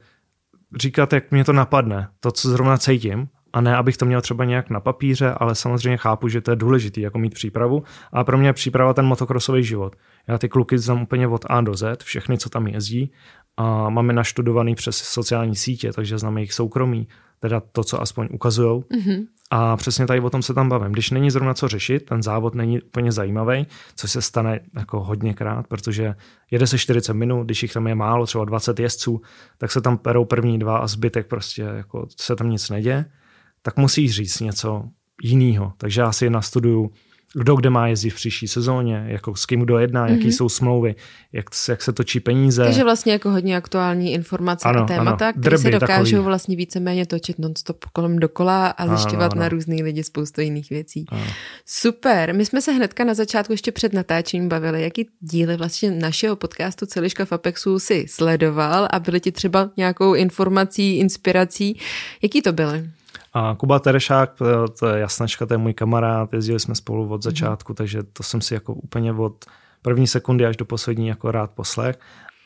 [0.78, 4.46] říkat, jak mě to napadne, to, co zrovna cítím, a ne, abych to měl třeba
[4.46, 7.84] nějak na papíře, ale samozřejmě chápu, že to je důležité, jako mít přípravu.
[8.14, 9.96] A pro mě je příprava ten motokrosový život.
[10.28, 13.12] Já ty kluky znám úplně od A do Z, všechny, co tam jezdí.
[13.58, 17.08] A máme naštudovaný přes sociální sítě, takže znám jejich soukromí,
[17.40, 18.82] teda to, co aspoň ukazují.
[18.82, 19.26] Mm-hmm.
[19.52, 20.92] A přesně tady o tom se tam bavím.
[20.92, 25.68] Když není zrovna co řešit, ten závod není úplně zajímavý, což se stane jako hodněkrát,
[25.68, 26.16] protože
[26.52, 29.22] jede se 40 minut, když jich tam je málo, třeba 20 jezdců,
[29.58, 33.06] tak se tam perou první dva a zbytek prostě jako se tam nic neděje,
[33.62, 34.84] tak musí říct něco
[35.24, 35.74] jiného.
[35.78, 36.92] Takže já si nastuduju
[37.34, 40.12] kdo kde má jezdit v příští sezóně, jako s kým kdo jedná, mm-hmm.
[40.12, 40.96] jaký jsou smlouvy,
[41.34, 42.64] jak, jak se točí peníze.
[42.64, 46.26] Takže vlastně jako hodně aktuální informace ano, a témata, které se dokážou takový.
[46.26, 51.06] vlastně víceméně točit nonstop kolem dokola a zjišťovat na různý lidi spoustu jiných věcí.
[51.10, 51.24] Ano.
[51.66, 56.36] Super, my jsme se hnedka na začátku ještě před natáčením bavili, jaký díly vlastně našeho
[56.36, 61.80] podcastu Celiška v Apexu si sledoval a byly ti třeba nějakou informací, inspirací.
[62.22, 62.90] Jaký to byly?
[63.34, 64.32] A Kuba Terešák,
[64.80, 67.76] to je jasnačka, to je můj kamarád, jezdili jsme spolu od začátku, mm.
[67.76, 69.46] takže to jsem si jako úplně od
[69.82, 72.00] první sekundy až do poslední jako rád poslech.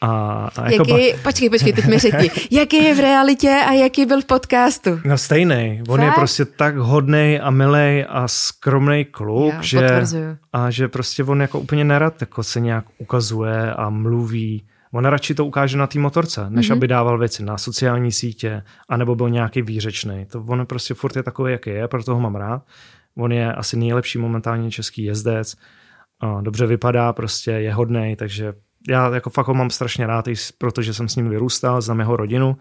[0.04, 1.18] A, a jako jaký, ba...
[1.24, 5.00] Počkej, počkej, teď mi řekni, jaký je v realitě a jaký byl v podcastu?
[5.06, 5.82] No stejný.
[5.88, 6.06] On Fakt?
[6.06, 11.42] je prostě tak hodný a milý a skromný kluk, Já, že, a že prostě on
[11.42, 16.00] jako úplně nerad jako se nějak ukazuje a mluví On radši to ukáže na té
[16.00, 16.74] motorce, než mm-hmm.
[16.74, 20.26] aby dával věci na sociální sítě, anebo byl nějaký výřečný.
[20.26, 22.64] To on prostě furt je takový, jaký je, proto ho mám rád.
[23.18, 25.56] On je asi nejlepší momentálně český jezdec,
[26.42, 28.54] dobře vypadá, prostě je hodný, takže
[28.90, 30.26] já jako fakt ho mám strašně rád,
[30.58, 32.58] protože jsem s ním vyrůstal, znám jeho rodinu,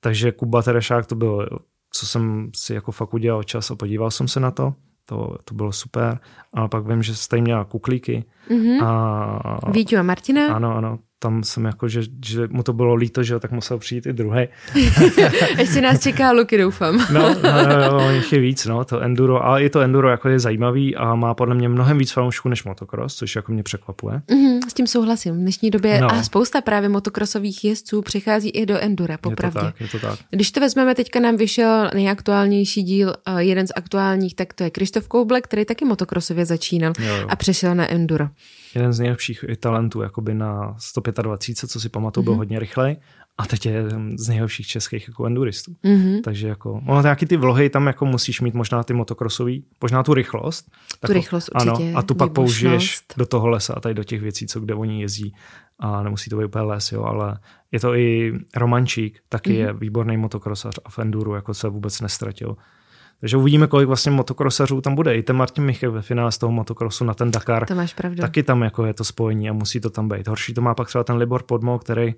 [0.00, 1.48] takže Kuba Terešák to byl,
[1.92, 4.74] co jsem si jako fakt udělal čas a podíval jsem se na to
[5.10, 6.18] to, to bylo super.
[6.54, 8.24] A pak vím, že jste měla kuklíky.
[8.50, 8.84] Mm-hmm.
[8.84, 10.54] A, Víťu a Martina.
[10.54, 10.98] Ano, ano.
[11.22, 14.12] Tam jsem jako, že, že mu to bylo líto, že jo, tak musel přijít i
[14.12, 14.48] druhý.
[15.58, 16.96] Ještě nás čeká Luky, doufám.
[17.12, 20.96] no, no, no, je víc, no, to enduro, ale je to enduro jako je zajímavý
[20.96, 24.22] a má podle mě mnohem víc fanoušků než motocross, což jako mě překvapuje.
[24.30, 25.34] Mm, s tím souhlasím.
[25.34, 26.12] V dnešní době no.
[26.12, 29.58] a spousta právě motokrosových jezdců přichází i do endura, popravdě.
[29.58, 30.18] Je to tak, je to tak.
[30.30, 34.70] Když to vezmeme, teďka nám vyšel nejaktuálnější díl, eh, jeden z aktuálních, tak to je
[34.70, 37.26] Krištof Kouble, který taky motokrosově začínal jo, jo.
[37.28, 38.28] a přešel na enduro
[38.74, 42.24] jeden z nejlepších talentů jakoby na 125, co si pamatuju, mm-hmm.
[42.24, 42.38] byl mhm.
[42.38, 42.96] hodně rychlej
[43.40, 43.84] a teď je
[44.16, 45.72] z nejlepších českých jako enduristů.
[45.84, 46.20] Mm-hmm.
[46.20, 50.14] Takže jako, ono nějaký ty vlohy tam jako musíš mít možná ty motokrosový, možná tu
[50.14, 50.62] rychlost.
[50.62, 51.90] Tu tak, rychlost určitě.
[51.90, 54.74] Ano, a tu pak použiješ do toho lesa a tady do těch věcí, co kde
[54.74, 55.34] oni jezdí.
[55.78, 57.38] A nemusí to být úplně les, jo, ale
[57.72, 59.66] je to i Romančík, taky mm-hmm.
[59.66, 62.56] je výborný motokrosař a v enduru jako se vůbec nestratil.
[63.20, 65.16] Takže uvidíme, kolik vlastně motokrosařů tam bude.
[65.16, 67.66] I ten Martin Miche ve finále z toho motokrosu na ten Dakar.
[67.66, 68.20] To máš pravdu.
[68.20, 70.28] Taky tam jako je to spojení a musí to tam být.
[70.28, 72.14] Horší to má pak třeba ten Libor Podmo, který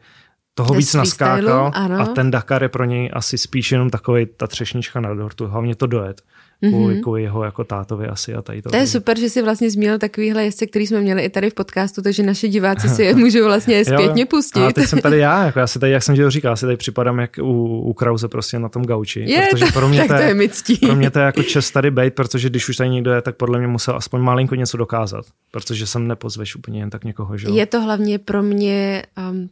[0.55, 2.01] toho víc naskákal ano.
[2.01, 5.75] a ten Dakar je pro něj asi spíš jenom takový ta třešnička na dortu, hlavně
[5.75, 6.23] to dojet
[6.69, 7.03] kvůli, mm-hmm.
[7.03, 8.71] kvůli jeho jako tátovi asi a tady to.
[8.71, 11.55] To je super, že jsi vlastně zmínil takovýhle jezdce, který jsme měli i tady v
[11.55, 14.61] podcastu, takže naše diváci si je můžou vlastně zpětně pustit.
[14.61, 16.77] A teď jsem tady já, jako já si tady, jak jsem ti říkal, si tady
[16.77, 19.21] připadám jak u, u Krause prostě na tom gauči.
[19.21, 21.91] Je, protože pro mě tak to je, je pro mě to je jako čest tady
[21.91, 25.25] být, protože když už tady někdo je, tak podle mě musel aspoň malinko něco dokázat,
[25.51, 27.37] protože jsem nepozveš úplně jen tak někoho.
[27.37, 27.49] Že?
[27.49, 29.49] Je to hlavně pro mě um,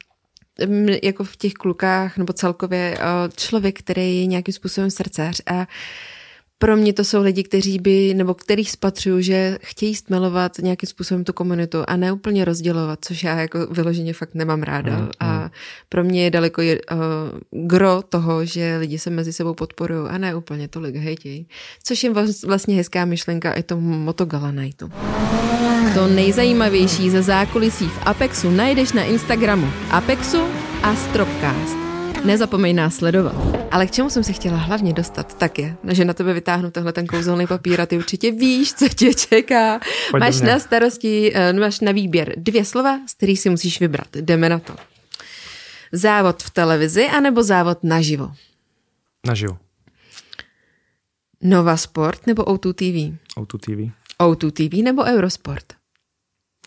[1.02, 2.98] jako v těch klukách nebo celkově
[3.36, 5.66] člověk, který je nějakým způsobem srdcař a
[6.62, 11.24] pro mě to jsou lidi, kteří by, nebo kterých spatřuju, že chtějí stmelovat nějakým způsobem
[11.24, 14.98] tu komunitu a ne úplně rozdělovat, což já jako vyloženě fakt nemám ráda.
[14.98, 15.50] Mm, a mm.
[15.88, 20.18] pro mě je daleko je, uh, gro toho, že lidi se mezi sebou podporují a
[20.18, 21.46] ne úplně tolik hejtějí.
[21.84, 22.10] Což je
[22.46, 24.90] vlastně hezká myšlenka i tomu motogalanajtu.
[25.94, 30.38] To nejzajímavější ze zákulisí v Apexu najdeš na Instagramu Apexu
[30.82, 31.76] a Stropcast.
[32.24, 33.34] Nezapomeň nás sledovat.
[33.70, 36.92] Ale k čemu jsem se chtěla hlavně dostat, tak je, že na tebe vytáhnu tenhle
[36.92, 39.80] ten kouzelný papír a ty určitě víš, co tě čeká.
[40.10, 44.16] Pojď máš na starosti, eh, máš na výběr dvě slova, z kterých si musíš vybrat.
[44.16, 44.76] Jdeme na to.
[45.92, 48.32] Závod v televizi anebo závod naživo?
[49.26, 49.58] Naživo.
[51.42, 53.18] Nova Sport nebo O2 TV?
[53.36, 53.92] O2 TV.
[54.18, 55.79] O2 TV nebo Eurosport?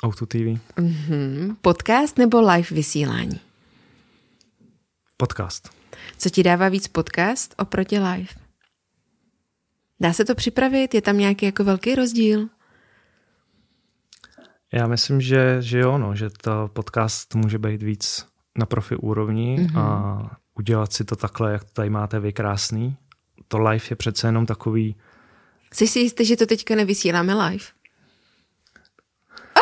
[0.04, 0.62] O2 TV.
[0.78, 1.56] Mm-hmm.
[1.62, 3.40] Podcast nebo live vysílání?
[5.18, 5.70] Podcast.
[6.18, 8.30] Co ti dává víc podcast oproti live?
[10.00, 10.94] Dá se to připravit?
[10.94, 12.48] Je tam nějaký jako velký rozdíl?
[14.74, 18.26] Já myslím, že, že jo, no, že to podcast může být víc
[18.58, 19.80] na profi úrovni mm-hmm.
[19.80, 22.98] a udělat si to takhle, jak to tady máte vy krásný.
[23.48, 24.96] To live je přece jenom takový...
[25.74, 27.66] Jsi si jistý, že to teďka nevysíláme live?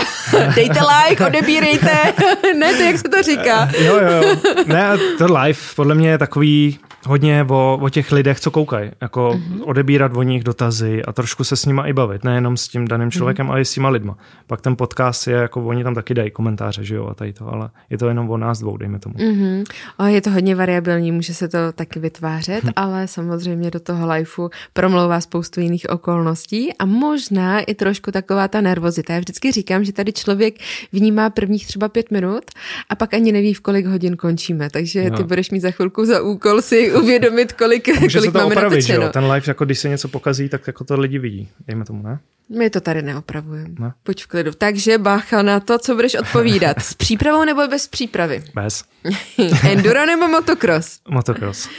[0.55, 2.13] Dejte like, odebírejte.
[2.55, 3.69] ne, to jak se to říká.
[3.77, 4.35] jo, jo.
[4.65, 8.91] Ne, to live podle mě je takový hodně o, o těch lidech, co koukají.
[9.01, 9.61] Jako mm-hmm.
[9.65, 12.23] odebírat o nich dotazy a trošku se s nima i bavit.
[12.23, 13.51] Nejenom s tím daným člověkem, mm-hmm.
[13.51, 14.17] ale i s těma lidma.
[14.47, 17.47] Pak ten podcast je, jako oni tam taky dají komentáře, že jo, a tady to,
[17.47, 19.15] ale je to jenom o nás dvou, dejme tomu.
[19.15, 19.63] Mm-hmm.
[19.97, 22.69] O, je to hodně variabilní, může se to taky vytvářet, hm.
[22.75, 28.61] ale samozřejmě do toho liveu promlouvá spoustu jiných okolností a možná i trošku taková ta
[28.61, 29.13] nervozita.
[29.13, 30.55] Já vždycky říkám, že tady člověk
[30.91, 32.43] vnímá prvních třeba pět minut
[32.89, 35.17] a pak ani neví, v kolik hodin končíme, takže no.
[35.17, 38.55] ty budeš mít za chvilku za úkol si uvědomit, kolik, může kolik se to máme
[38.55, 39.09] opravit, že jo?
[39.09, 41.49] Ten live, jako když se něco pokazí, tak jako to lidi vidí.
[41.67, 42.19] Dejme tomu, ne?
[42.57, 43.75] My to tady neopravujeme.
[43.79, 43.93] Ne?
[44.03, 44.51] Pojď v klidu.
[44.57, 46.81] Takže bacha na to, co budeš odpovídat.
[46.81, 48.43] S přípravou nebo bez přípravy?
[48.55, 48.83] Bez.
[49.69, 50.99] Enduro nebo motocross?
[51.09, 51.69] Motocross.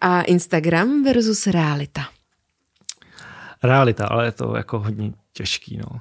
[0.00, 2.02] A Instagram versus realita?
[3.62, 6.00] Realita, ale je to jako hodně těžký, no.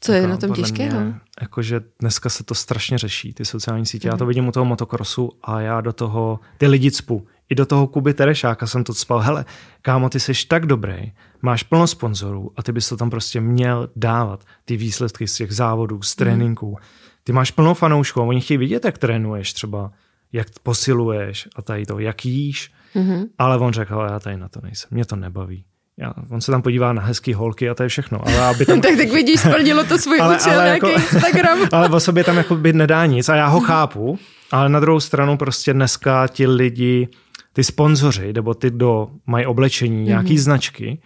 [0.00, 1.00] Co je jako, na tom těžkého?
[1.00, 4.08] Mě, jakože dneska se to strašně řeší, ty sociální sítě.
[4.08, 4.12] Mm.
[4.12, 4.28] Já to mhm.
[4.28, 8.14] vidím u toho motokrosu a já do toho ty lidi cpu i do toho Kuby
[8.14, 9.18] Terešáka jsem to spal.
[9.18, 9.44] Hele,
[9.82, 13.88] kámo, ty jsi tak dobrý, máš plno sponzorů a ty bys to tam prostě měl
[13.96, 14.44] dávat.
[14.64, 16.24] Ty výsledky z těch závodů, z mhm.
[16.24, 16.76] tréninků.
[17.24, 19.92] Ty máš plno fanoušků oni chtějí vidět, jak trénuješ třeba,
[20.32, 22.72] jak posiluješ a tady to, jak jíš.
[22.94, 23.26] Mm-hmm.
[23.38, 25.64] Ale on řekl, já tady na to nejsem, mě to nebaví.
[25.98, 28.20] Já, on se tam podívá na hezký holky a to je všechno.
[28.28, 28.80] Ale aby tam...
[28.80, 31.58] tak, tak vidíš, splnilo to svůj ale, účel, ale jako, Instagram.
[31.72, 34.18] ale o sobě tam jako by nedá nic a já ho chápu,
[34.50, 37.08] ale na druhou stranu prostě dneska ti lidi
[37.56, 40.08] ty sponzoři, nebo ty, kdo mají oblečení, mm-hmm.
[40.08, 40.98] nějaký značky,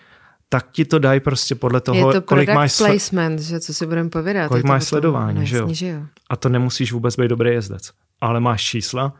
[0.48, 3.74] tak ti to dají prostě podle toho, je to kolik máš sle- placement, že co
[3.74, 4.48] si budeme povědat.
[4.48, 5.68] Kolik máš sledování, že jo?
[5.70, 6.00] že jo?
[6.30, 7.90] A to nemusíš vůbec být dobrý jezdec.
[8.20, 9.14] Ale máš čísla,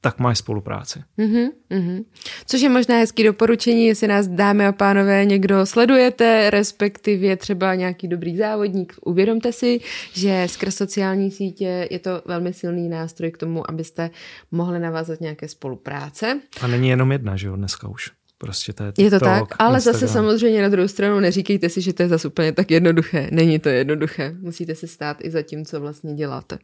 [0.00, 1.02] tak máš spolupráci.
[1.18, 2.04] Mm-hmm, mm-hmm.
[2.46, 8.08] Což je možná hezký doporučení, jestli nás dámy a pánové někdo sledujete, respektive třeba nějaký
[8.08, 8.94] dobrý závodník.
[9.04, 9.80] Uvědomte si,
[10.12, 14.10] že skrz sociální sítě je to velmi silný nástroj k tomu, abyste
[14.50, 16.40] mohli navázat nějaké spolupráce.
[16.60, 18.19] A není jenom jedna, že jo, dneska už.
[18.40, 20.00] Prostě to je, je to tak, ale Instagram.
[20.00, 23.28] zase samozřejmě na druhou stranu neříkejte si, že to je zase úplně tak jednoduché.
[23.32, 24.34] Není to jednoduché.
[24.40, 26.58] Musíte se stát i za tím, co vlastně děláte.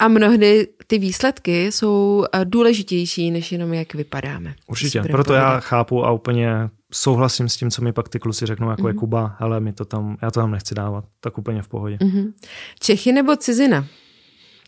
[0.00, 4.54] A mnohdy ty výsledky jsou eh, důležitější, než jenom jak vypadáme.
[4.66, 5.52] Určitě, proto povedat.
[5.52, 6.50] já chápu a úplně
[6.92, 8.86] souhlasím s tím, co mi pak ty kluci řeknou, jako mm-hmm.
[8.86, 9.00] je mhm.
[9.00, 11.96] Kuba, hele, mi to tam, já to tam nechci dávat, tak úplně v pohodě.
[11.96, 12.32] Mm-hmm.
[12.80, 13.86] Čechy nebo cizina?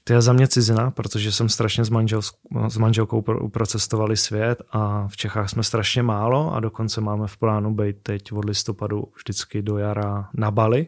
[0.08, 2.22] To je za mě cizina, protože jsem strašně s, manžel,
[2.68, 7.74] s manželkou procestovali svět a v Čechách jsme strašně málo a dokonce máme v plánu
[7.74, 10.86] být teď od listopadu vždycky do jara na Bali.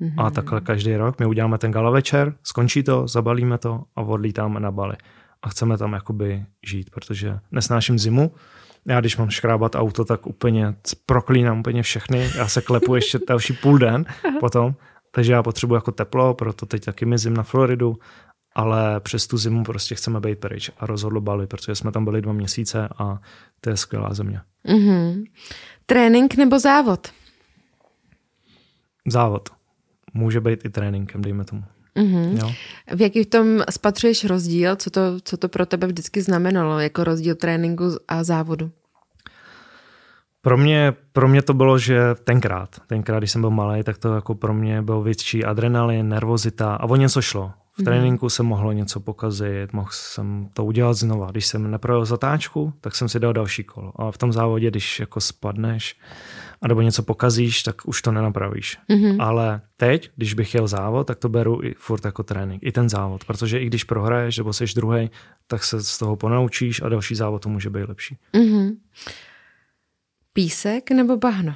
[0.00, 0.24] Mm-hmm.
[0.26, 4.60] A takhle každý rok my uděláme ten gala večer, skončí to, zabalíme to a odlítáme
[4.60, 4.96] na Bali.
[5.42, 8.32] A chceme tam jakoby žít, protože nesnáším zimu.
[8.86, 10.74] Já když mám škrábat auto, tak úplně
[11.06, 12.30] proklínám úplně všechny.
[12.36, 14.04] Já se klepu ještě další půl den
[14.40, 14.74] potom.
[15.14, 17.96] Takže já potřebuji jako teplo, proto teď taky mizím na Floridu
[18.54, 22.22] ale přes tu zimu prostě chceme být pryč a rozhodlo Bali, protože jsme tam byli
[22.22, 23.18] dva měsíce a
[23.60, 24.40] to je skvělá země.
[24.68, 25.24] Mm-hmm.
[25.86, 27.08] Trénink nebo závod?
[29.08, 29.48] Závod.
[30.14, 31.62] Může být i tréninkem, dejme tomu.
[31.96, 32.38] Mm-hmm.
[32.38, 32.52] Jo?
[32.96, 34.76] V jaký v tom spatřuješ rozdíl?
[34.76, 38.70] Co to, co to pro tebe vždycky znamenalo jako rozdíl tréninku a závodu?
[40.42, 44.14] Pro mě, pro mě to bylo, že tenkrát, tenkrát, když jsem byl malý, tak to
[44.14, 47.52] jako pro mě byl větší adrenalin, nervozita a o něco šlo.
[47.78, 51.30] V tréninku se mohlo něco pokazit, mohl jsem to udělat znova.
[51.30, 54.00] Když jsem neprojel zatáčku, tak jsem si dal další kolo.
[54.00, 55.96] A v tom závodě, když jako spadneš
[56.62, 58.78] a nebo něco pokazíš, tak už to nenapravíš.
[58.90, 59.16] Mm-hmm.
[59.20, 62.88] Ale teď, když bych jel závod, tak to beru i furt jako trénink, i ten
[62.88, 63.24] závod.
[63.24, 65.10] Protože i když prohraješ nebo jsi druhý,
[65.46, 68.16] tak se z toho ponaučíš a další závod to může být lepší.
[68.34, 68.76] Mm-hmm.
[70.32, 71.54] Písek nebo bahno?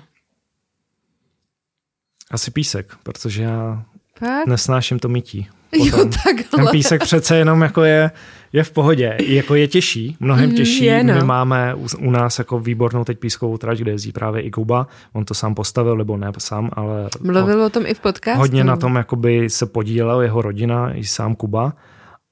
[2.31, 3.85] Asi písek, protože já
[4.19, 4.47] Fakt?
[4.47, 5.49] nesnáším to mytí.
[5.71, 5.87] Potom.
[5.87, 6.07] Jo,
[6.51, 8.11] Ten písek přece jenom jako je,
[8.53, 9.17] je v pohodě.
[9.27, 10.85] Jako je těžší, mnohem mhm, těžší.
[10.85, 11.15] Je, no.
[11.15, 14.87] My máme u, u nás jako výbornou teď pískovou trať, kde jezdí právě i Kuba.
[15.13, 17.09] On to sám postavil, nebo ne sám, ale...
[17.21, 18.41] Mluvil o tom i v podcastu.
[18.41, 21.73] Hodně na tom jakoby se podílel jeho rodina, i sám Kuba.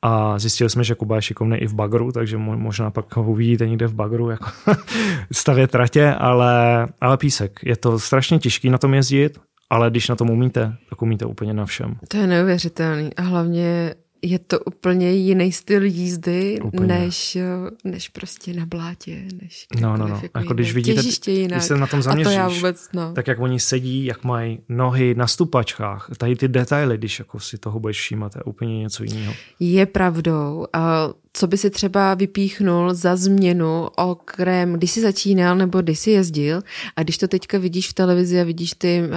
[0.03, 3.68] A zjistili jsme, že Kuba je šikovný i v bagru, takže možná pak ho uvidíte
[3.68, 4.47] někde v bagru, jako
[5.33, 7.61] stavět tratě, ale, ale písek.
[7.62, 9.38] Je to strašně těžký na tom jezdit
[9.70, 11.96] ale když na tom umíte, tak umíte úplně na všem.
[12.09, 17.38] To je neuvěřitelný a hlavně je to úplně jiný styl jízdy, než,
[17.85, 20.20] než prostě na blátě, než No, no, no.
[20.22, 21.59] Jako, jako když vidíte, jinak.
[21.59, 23.12] když se na tom zaměříš, to vůbec, no.
[23.12, 27.59] tak jak oni sedí, jak mají nohy na stupačkách, tady ty detaily, když jako si
[27.59, 29.35] toho budeš všímat, je úplně něco jiného.
[29.61, 30.66] Je pravdou.
[30.72, 36.11] A co by si třeba vypíchnul za změnu okrem, když jsi začínal nebo když jsi
[36.11, 36.62] jezdil
[36.97, 39.09] a když to teďka vidíš v televizi a vidíš ty uh,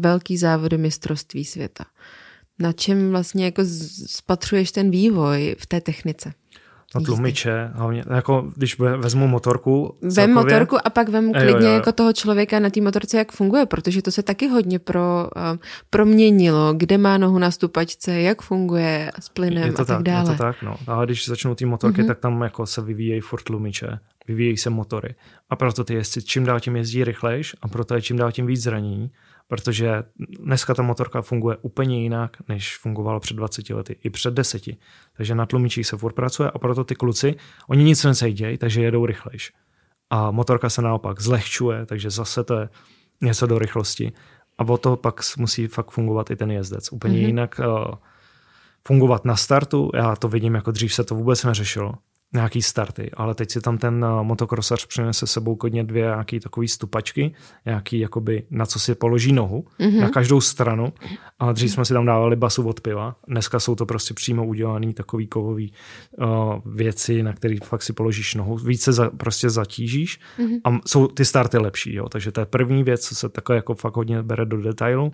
[0.00, 1.84] velký závody mistrovství světa?
[2.58, 3.62] na čem vlastně jako
[4.06, 6.32] spatřuješ ten vývoj v té technice?
[6.94, 9.96] Na tlumiče, hlavně, jako když vezmu motorku.
[10.16, 11.74] Vem motorku a pak vem klidně jo, jo.
[11.74, 15.58] jako toho člověka na té motorce, jak funguje, protože to se taky hodně pro, uh,
[15.90, 20.02] proměnilo, kde má nohu na stupačce, jak funguje s plynem je to a tak, tak
[20.02, 20.32] dále.
[20.32, 20.76] Je to tak, no.
[20.86, 22.06] Ale když začnou ty motorky, mm-hmm.
[22.06, 23.98] tak tam jako se vyvíjejí furt tlumiče,
[24.28, 25.14] vyvíjejí se motory.
[25.50, 28.46] A proto ty jezdci čím dál tím jezdí rychlejš a proto je čím dál tím
[28.46, 29.10] víc zranění
[29.48, 30.02] protože
[30.40, 34.76] dneska ta motorka funguje úplně jinak, než fungovala před 20 lety, i před deseti.
[35.16, 37.34] Takže na tlumičích se furt pracuje a proto ty kluci,
[37.68, 39.52] oni nic necejdějí, takže jedou rychlejš.
[40.10, 42.68] A motorka se naopak zlehčuje, takže zase to je
[43.20, 44.12] něco do rychlosti.
[44.58, 46.92] A o to pak musí fakt fungovat i ten jezdec.
[46.92, 47.26] Úplně mm-hmm.
[47.26, 47.94] jinak uh,
[48.86, 51.94] fungovat na startu, já to vidím, jako dřív se to vůbec neřešilo
[52.32, 56.68] nějaký starty, ale teď si tam ten eh, motokrosař přinese sebou kodně dvě nějaký takový
[56.68, 57.34] stupačky,
[57.66, 60.00] nějaký jakoby na co si položí nohu, mm-hmm.
[60.00, 60.92] na každou stranu,
[61.38, 64.92] ale dřív jsme si tam dávali basu od piva, dneska jsou to prostě přímo udělané
[64.92, 65.72] takový kovový
[66.18, 66.26] uh,
[66.74, 70.60] věci, na který fakt si položíš nohu, více za, prostě zatížíš mm-hmm.
[70.64, 73.74] a jsou ty starty lepší, jo, takže to je první věc, co se takhle jako
[73.74, 75.12] fakt hodně bere do detailu.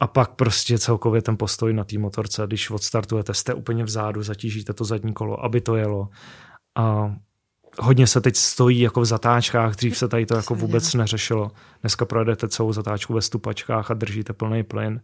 [0.00, 4.72] A pak prostě celkově ten postoj na té motorce, když odstartujete, jste úplně vzadu, zatížíte
[4.72, 6.08] to zadní kolo, aby to jelo.
[6.74, 7.14] A
[7.78, 11.50] hodně se teď stojí jako v zatáčkách, dřív se tady to jako vůbec neřešilo.
[11.80, 15.00] Dneska projedete celou zatáčku ve stupačkách a držíte plný plyn.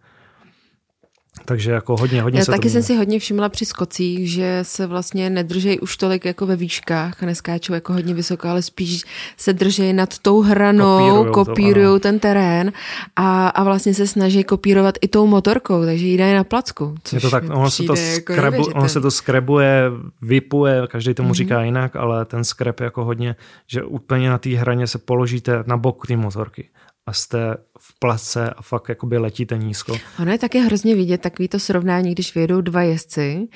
[1.45, 4.59] Takže jako hodně, hodně Já se taky to jsem si hodně všimla při skocích, že
[4.63, 9.03] se vlastně nedržejí už tolik jako ve výškách a neskáčou jako hodně vysoko, ale spíš
[9.37, 12.73] se držejí nad tou hranou, kopírují ten terén
[13.17, 16.95] a, a vlastně se snaží kopírovat i tou motorkou, takže jí dají na placku.
[17.13, 19.91] Je to tak, ono se, to jako skrebu, ono se to skrebuje,
[20.23, 21.33] vypuje, každý tomu Mhm.
[21.33, 21.37] mm-hmm.
[21.37, 25.77] říká jinak, ale ten skrep jako hodně, že úplně na té hraně se položíte na
[25.77, 26.69] bok té motorky
[27.07, 29.97] a jste v place a fakt jakoby letíte nízko.
[30.23, 33.49] Ono je také hrozně vidět takový to srovnání, když vyjedou dva jezdci,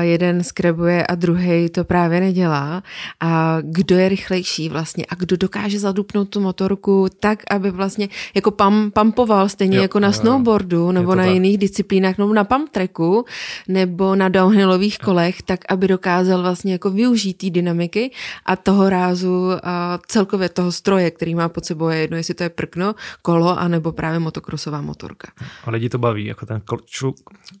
[0.00, 2.82] jeden skrebuje a druhý to právě nedělá.
[3.20, 5.04] A kdo je rychlejší vlastně?
[5.08, 10.00] A kdo dokáže zadupnout tu motorku tak, aby vlastně jako pam, pampoval stejně Jo, jako
[10.00, 11.32] na jo, snowboardu nebo na tak.
[11.32, 13.24] jiných disciplínách nebo na pump tracku
[13.68, 18.10] nebo na downhillových kolech, tak aby dokázal vlastně jako využít té dynamiky
[18.46, 22.42] a toho rázu a celkově toho stroje, který má pod sebou je jedno, jestli to
[22.42, 25.32] je prkno, kolo, anebo právě motokrosová motorka.
[25.64, 27.14] A lidi to baví, jako ten člu-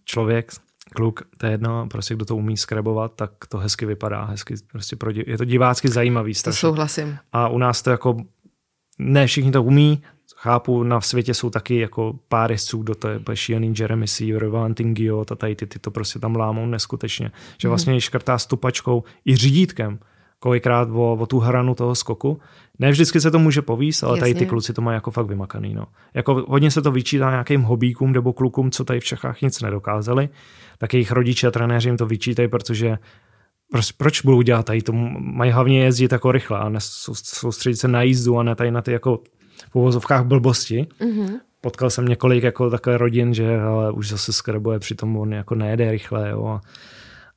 [0.04, 0.52] člověk,
[0.94, 4.96] kluk, to je jedno, prostě kdo to umí skrebovat, tak to hezky vypadá, hezky, prostě
[4.96, 6.60] pro, je to divácky zajímavý To strašně.
[6.60, 7.18] souhlasím.
[7.32, 8.16] A u nás to jako,
[8.98, 10.02] ne všichni to umí,
[10.36, 14.94] chápu, na světě jsou taky jako pár jezdců, kdo to je šílený Jeremy Seaver, Valentin
[14.94, 17.30] Giot a tady ty, ty to prostě tam lámou neskutečně.
[17.58, 18.00] Že vlastně mm.
[18.00, 19.98] škrtá stupačkou i řídítkem,
[20.44, 22.40] kolikrát o, o tu hranu toho skoku.
[22.78, 24.46] Ne vždycky se to může povíst, ale tady ty Jasně.
[24.46, 25.74] kluci to mají jako fakt vymakaný.
[25.74, 25.86] No.
[26.14, 30.28] Jako hodně se to vyčítá nějakým hobíkům nebo klukům, co tady v Čechách nic nedokázali,
[30.78, 32.98] tak jejich rodiče a trenéři jim to vyčítají, protože
[33.70, 34.92] proč, proč budou dělat tady to?
[35.18, 38.92] Mají hlavně jezdit jako rychle a soustředit se na jízdu a ne tady na ty
[38.92, 39.20] jako
[39.70, 40.86] v uvozovkách blbosti.
[41.00, 41.40] Mm-hmm.
[41.60, 45.90] Potkal jsem několik jako takové rodin, že ale už zase skrebuje, přitom on jako nejede
[45.90, 46.30] rychle.
[46.30, 46.46] Jo.
[46.46, 46.60] A-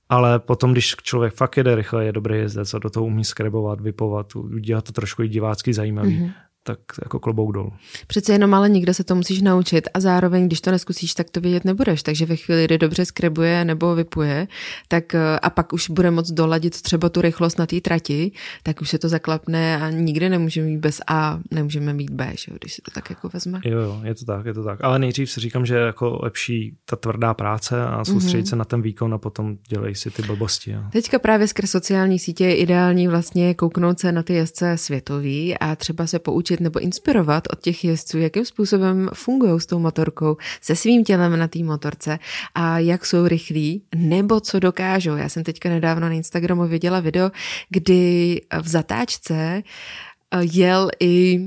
[0.10, 3.82] Ale potom, když člověk fakt jede rychle, je dobrý jezdec a do toho umí skrebovat,
[3.82, 6.34] vypovat, udělat to trošku i divácky zajímavý, mm-hmm.
[6.68, 7.74] Tak jako klobouk dolů.
[8.08, 11.42] Přece jenom ale někdo se to musíš naučit a zároveň, když to neskusíš, tak to
[11.42, 12.04] vědět nebudeš.
[12.04, 14.48] Takže ve chvíli, kdy dobře skrebuje nebo vypuje,
[14.88, 18.32] tak eh, a pak už bude moc doladit třeba tu rychlost na té trati,
[18.64, 22.52] tak už se to zaklapne a nikdy nemůžeme mít bez A, nemůžeme mít B, že?
[22.52, 23.60] jo, když si to tak jako vezme.
[23.66, 24.84] Jo, jo, je to tak, je to tak.
[24.84, 28.50] Ale nejdřív si říkám, že je jako lepší ta tvrdá práce a soustředit mm-hmm.
[28.50, 30.72] se na ten výkon a potom dělej si ty blbosti.
[30.72, 30.82] Jo.
[30.92, 35.76] Teďka právě skrz sociální sítě je ideální vlastně kouknout se na ty jezdce světový a
[35.76, 40.76] třeba se poučit nebo inspirovat od těch jezdců, jakým způsobem fungují s tou motorkou, se
[40.76, 42.20] svým tělem na té motorce
[42.56, 45.16] a jak jsou rychlí nebo co dokážou.
[45.16, 47.32] Já jsem teďka nedávno na Instagramu viděla video,
[47.70, 51.46] kdy v zatáčce eh, jel i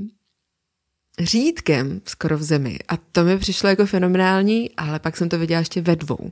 [1.19, 2.79] řídkem skoro v zemi.
[2.87, 6.31] A to mi přišlo jako fenomenální, ale pak jsem to viděla ještě ve dvou.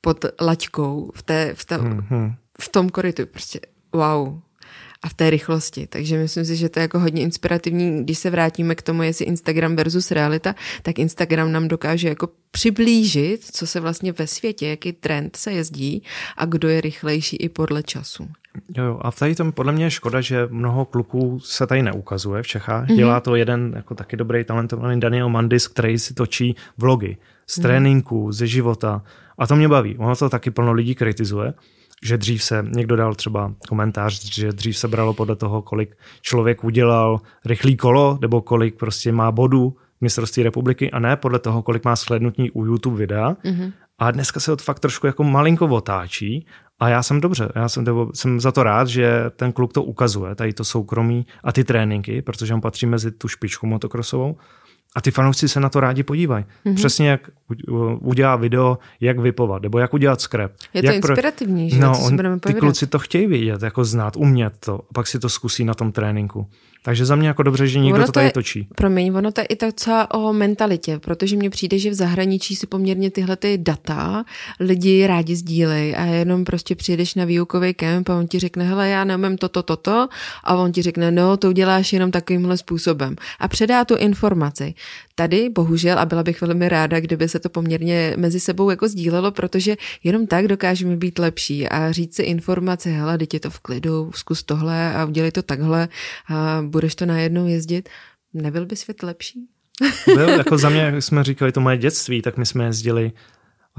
[0.00, 2.34] Pod laťkou, v, té, v, té, Mm-hmm.
[2.60, 3.26] v tom korytu.
[3.26, 3.60] Prostě
[3.92, 4.40] wow.
[5.02, 5.86] A v té rychlosti.
[5.86, 8.04] Takže myslím si, že to je jako hodně inspirativní.
[8.04, 13.44] Když se vrátíme k tomu, jestli Instagram versus realita, tak Instagram nám dokáže jako přiblížit,
[13.44, 16.02] co se vlastně ve světě, jaký trend se jezdí
[16.36, 18.28] a kdo je rychlejší i podle času.
[18.76, 19.00] Jo, jo.
[19.02, 22.82] A tady tom podle mě je škoda, že mnoho kluků se tady neukazuje v Čechách.
[22.82, 22.92] Mhm.
[22.92, 22.96] Mm-hmm.
[22.96, 28.32] Dělá to jeden jako taky dobrý talentovaný Daniel Mandis, který si točí vlogy z tréninku,
[28.32, 29.02] ze života.
[29.38, 29.96] A to mě baví.
[29.98, 31.54] Ono to taky plno lidí kritizuje,
[32.04, 36.64] že dřív se, někdo dal třeba komentář, že dřív se bralo podle toho, kolik člověk
[36.64, 41.62] udělal rychlý kolo, nebo kolik prostě má bodů v mistrovství republiky a ne podle toho,
[41.62, 43.32] kolik má slednutí u YouTube videa.
[43.32, 43.72] Mm-hmm.
[43.98, 46.46] A dneska se to fakt trošku jako malinko otáčí
[46.80, 49.82] a já jsem dobře, já jsem, nebo, jsem za to rád, že ten kluk to
[49.82, 54.36] ukazuje, tady to soukromí a ty tréninky, protože on patří mezi tu špičku motokrosovou.
[54.96, 56.44] A ty fanoušci se na to rádi podívají.
[56.44, 56.74] Mm-hmm.
[56.74, 57.30] Přesně jak
[58.00, 60.52] udělá video, jak vypovat, nebo jak udělat skrep.
[60.74, 61.78] Je to jak inspirativní, že?
[61.78, 65.18] No, on, budeme ty kluci to chtějí vidět, jako znát, umět to, a pak si
[65.18, 66.46] to zkusí na tom tréninku.
[66.82, 68.68] Takže za mě jako dobře, že někdo Ono to tady je, točí.
[68.74, 72.66] Promiň, ono to je i docela o mentalitě, protože mně přijde, že v zahraničí si
[72.66, 74.24] poměrně tyhle ty data
[74.60, 78.88] lidi rádi sdílejí a jenom prostě přijedeš na výukový kemp a on ti řekne, hele,
[78.88, 80.08] já neumím toto, toto
[80.44, 84.74] a on ti řekne, no, to uděláš jenom takovýmhle způsobem a předá tu informaci.
[85.20, 89.30] Tady bohužel, a byla bych velmi ráda, kdyby se to poměrně mezi sebou jako sdílelo,
[89.30, 93.58] protože jenom tak dokážeme být lepší a říct si informace, hele, teď je to v
[93.58, 95.88] klidu, zkus tohle a udělej to takhle
[96.28, 97.88] a budeš to najednou jezdit.
[98.34, 99.40] Nebyl by svět lepší?
[100.14, 103.12] Byl, jako za mě, jak jsme říkali, to moje dětství, tak my jsme jezdili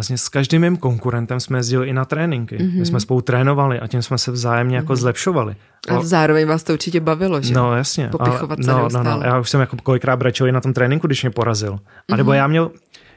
[0.02, 2.58] Vlastně s každým mým konkurentem jsme jezdili i na tréninky.
[2.58, 2.80] Mm-hmm.
[2.80, 4.82] My jsme spolu trénovali a tím jsme se vzájemně mm-hmm.
[4.82, 5.56] jako zlepšovali.
[5.90, 7.54] A zároveň vás to určitě bavilo, že?
[7.54, 8.08] No jasně.
[8.08, 10.74] Popichovat ale, se no, no, no, já už jsem jako kolikrát brečel i na tom
[10.74, 11.80] tréninku, když mě porazil.
[12.12, 12.36] A nebo mm-hmm.
[12.36, 12.72] já měl,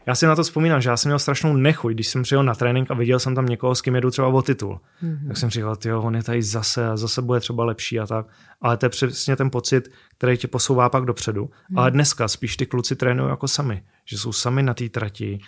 [0.07, 2.55] já si na to vzpomínám, že já jsem měl strašnou nechuť, když jsem přijel na
[2.55, 4.81] trénink a viděl jsem tam někoho, s kým jedu třeba o titul.
[5.03, 5.29] Mm-hmm.
[5.29, 8.27] Tak jsem říkal, jo, on je tady zase a zase bude třeba lepší a tak.
[8.63, 11.45] Ale to je přesně ten pocit, který tě posouvá pak dopředu.
[11.45, 11.81] Mm-hmm.
[11.81, 15.41] Ale dneska spíš ty kluci trénují jako sami, že jsou sami na té trati,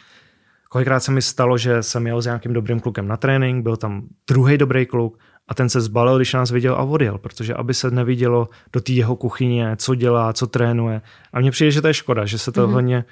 [0.77, 4.03] Kolikrát se mi stalo, že jsem jel s nějakým dobrým klukem na trénink, byl tam
[4.27, 5.18] druhý dobrý kluk
[5.49, 8.93] a ten se zbalil, když nás viděl a odjel, protože aby se nevidělo do té
[8.93, 11.03] jeho kuchyně, co dělá, co trénuje.
[11.33, 12.72] A mně přijde, že to je škoda, že se to mm-hmm.
[12.72, 13.05] hodně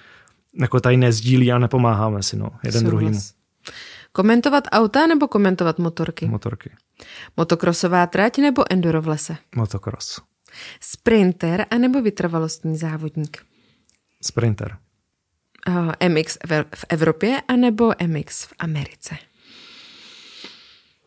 [0.61, 3.21] jako tady nezdílí a nepomáháme si, no, jeden druhýmu.
[4.13, 6.27] Komentovat auta nebo komentovat motorky?
[6.27, 6.71] Motorky.
[7.37, 9.37] Motokrosová trať nebo enduro v lese?
[9.57, 10.21] Motocross.
[10.81, 13.39] Sprinter anebo vytrvalostní závodník?
[14.23, 14.77] Sprinter.
[15.69, 16.39] Uh, MX
[16.75, 19.15] v Evropě anebo MX v Americe?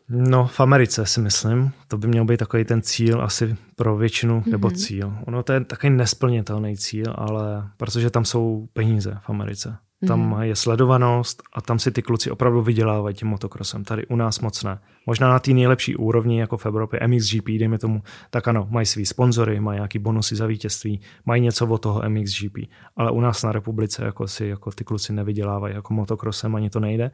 [0.08, 1.72] No, v Americe si myslím.
[1.88, 4.50] To by měl být takový ten cíl asi pro většinu, mm-hmm.
[4.50, 5.18] nebo cíl.
[5.26, 9.76] Ono to je takový nesplnitelný cíl, ale protože tam jsou peníze v Americe.
[10.06, 10.40] Tam mm-hmm.
[10.40, 13.84] je sledovanost a tam si ty kluci opravdu vydělávají tím motokrosem.
[13.84, 14.78] Tady u nás moc ne.
[15.06, 19.06] Možná na té nejlepší úrovni, jako v Evropě, MXGP, dejme tomu, tak ano, mají svý
[19.06, 22.58] sponzory, mají nějaký bonusy za vítězství, mají něco od toho MXGP.
[22.96, 26.80] Ale u nás na republice jako si jako ty kluci nevydělávají jako motokrosem, ani to
[26.80, 27.10] nejde.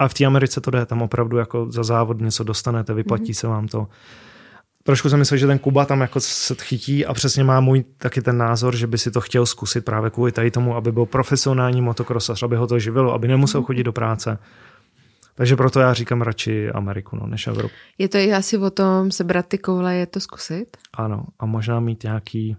[0.00, 3.40] A v té Americe to jde, tam opravdu jako za závod něco dostanete, vyplatí mm-hmm.
[3.40, 3.86] se vám to.
[4.82, 8.22] Trošku jsem myslel, že ten Kuba tam jako se chytí a přesně má můj taky
[8.22, 11.82] ten názor, že by si to chtěl zkusit právě kvůli tady tomu, aby byl profesionální
[11.82, 14.38] motokrosař, aby ho to živilo, aby nemusel chodit do práce.
[15.34, 17.74] Takže proto já říkám radši Ameriku, no, než Evropu.
[17.98, 20.76] Je to i asi o tom sebrat ty koule, je to zkusit?
[20.94, 22.56] Ano, a možná mít nějaký...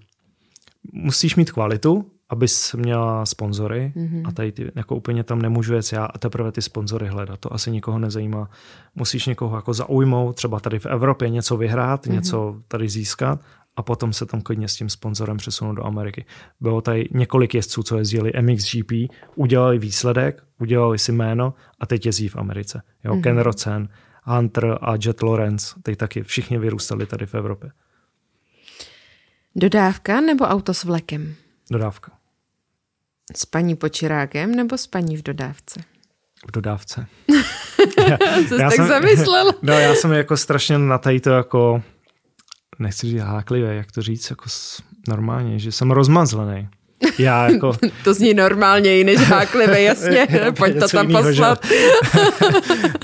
[0.94, 4.22] Musíš mít kvalitu, abys měla sponzory mm-hmm.
[4.26, 7.40] a tady ty, jako úplně tam nemůžu jet já a teprve ty sponzory hledat.
[7.40, 8.50] To asi nikoho nezajímá.
[8.96, 12.12] Musíš někoho jako zaujmout, třeba tady v Evropě něco vyhrát, mm-hmm.
[12.12, 13.40] něco tady získat
[13.76, 16.26] a potom se tam klidně s tím sponzorem přesunout do Ameriky.
[16.60, 18.92] Bylo tady několik jezdců, co jezdili MXGP,
[19.36, 22.82] udělali výsledek, udělali si jméno a teď jezdí v Americe.
[23.04, 23.22] Jo, mm-hmm.
[23.22, 23.90] Ken Rocen,
[24.24, 27.72] Hunter a Jet Lawrence, teď taky všichni vyrůstali tady v Evropě.
[29.56, 31.36] Dodávka nebo auto s vlekem?
[31.72, 32.21] Dodávka.
[33.36, 35.80] S paní Počirákem nebo s paní v dodávce?
[36.48, 37.06] V dodávce.
[38.08, 38.18] já,
[38.50, 39.52] Co jsi tak jsem, zamyslel?
[39.62, 41.84] No já jsem jako strašně na tady to jako,
[42.80, 44.46] nechci říct háklivě, jak to říct, jako
[45.08, 46.70] normálně, že jsem rozmazlený.
[47.20, 47.72] Já jako...
[48.04, 50.28] to zní normálně než háklivé, jasně,
[50.58, 51.66] pojď to tam poslat.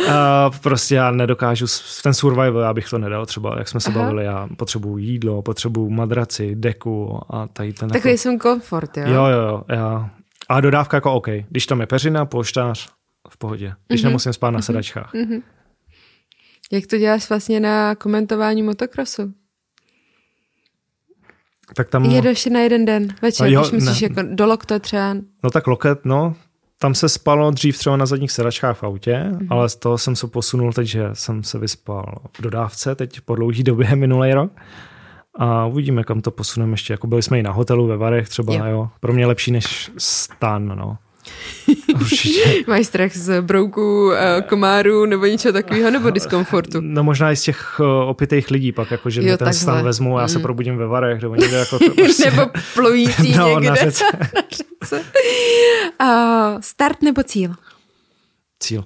[0.10, 1.66] a prostě já nedokážu,
[2.04, 4.00] ten survival, já bych to nedal třeba, jak jsme se Aha.
[4.00, 7.90] bavili, já potřebuju jídlo, potřebuju madraci, deku a tady ten...
[7.90, 8.22] Takový jako...
[8.22, 9.04] jsem komfort, jo?
[9.08, 10.10] Jo, jo, jo, já
[10.50, 11.28] a dodávka jako OK.
[11.50, 12.90] Když tam je peřina, polštář,
[13.30, 13.74] v pohodě.
[13.88, 14.06] Když mm-hmm.
[14.06, 14.66] nemusím spát na mm-hmm.
[14.66, 15.14] sedačkách.
[15.14, 15.42] Mm-hmm.
[16.72, 19.34] Jak to děláš vlastně na komentování motokrosu?
[21.76, 22.06] Tak tam...
[22.06, 24.08] Jedeš na jeden den večer, jo, když musíš ne.
[24.10, 25.16] jako do lokte třeba.
[25.44, 26.36] No tak loket, no.
[26.80, 29.48] Tam se spalo dřív třeba na zadních sedačkách v autě, mm-hmm.
[29.50, 33.36] ale z toho jsem se posunul teď, že jsem se vyspal v dodávce teď po
[33.36, 34.52] dlouhý době minulý rok
[35.38, 36.94] a uvidíme, kam to posuneme ještě.
[36.94, 38.66] Jako byli jsme i na hotelu ve Varech třeba, jo.
[38.66, 38.90] jo.
[39.00, 40.98] Pro mě lepší než stan, no.
[41.96, 42.64] Určitě.
[42.68, 46.78] Máš strach z brouků, eh, komáru nebo něčeho takového, nebo diskomfortu?
[46.82, 49.54] No možná i z těch eh, opitých lidí pak, jako že jo, ten takhle.
[49.54, 50.30] stan vezmu a já mm.
[50.30, 51.80] se probudím ve Varech, nebo někde jako...
[51.80, 52.32] To prostě...
[52.32, 53.70] nebo plující no, někde.
[53.70, 54.04] Na řece.
[54.36, 55.02] na řece.
[56.02, 57.54] Uh, start nebo cíl?
[58.60, 58.84] Cíl.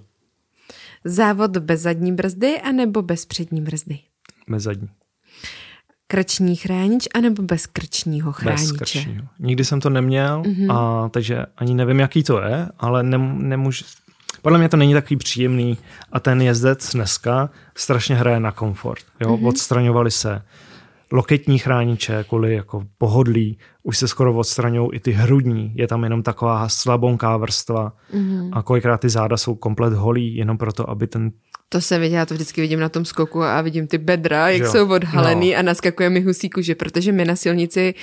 [1.05, 3.99] Závod bez zadní brzdy anebo bez přední brzdy?
[4.47, 4.89] Bez zadní
[6.11, 8.63] krční chránič anebo bez krčního chrániče?
[8.63, 9.25] Bez krčního.
[9.39, 10.75] Nikdy jsem to neměl, mm-hmm.
[10.75, 13.85] a, takže ani nevím, jaký to je, ale ne, nemůžu...
[14.41, 15.77] Podle mě to není takový příjemný
[16.11, 19.03] a ten jezdec dneska strašně hraje na komfort.
[19.19, 19.29] Jo?
[19.29, 19.47] Mm-hmm.
[19.47, 20.41] Odstraňovali se
[21.11, 26.23] loketní chrániče kvůli jako pohodlí, už se skoro odstraňují i ty hrudní, je tam jenom
[26.23, 28.49] taková slabonká vrstva mm-hmm.
[28.53, 31.31] a kolikrát ty záda jsou komplet holí, jenom proto, aby ten
[31.73, 34.61] to se vidí, já to vždycky vidím na tom skoku a vidím ty bedra, jak
[34.61, 34.71] jo.
[34.71, 35.59] jsou odhalený no.
[35.59, 37.93] a naskakuje mi husí kůže, protože my na silnici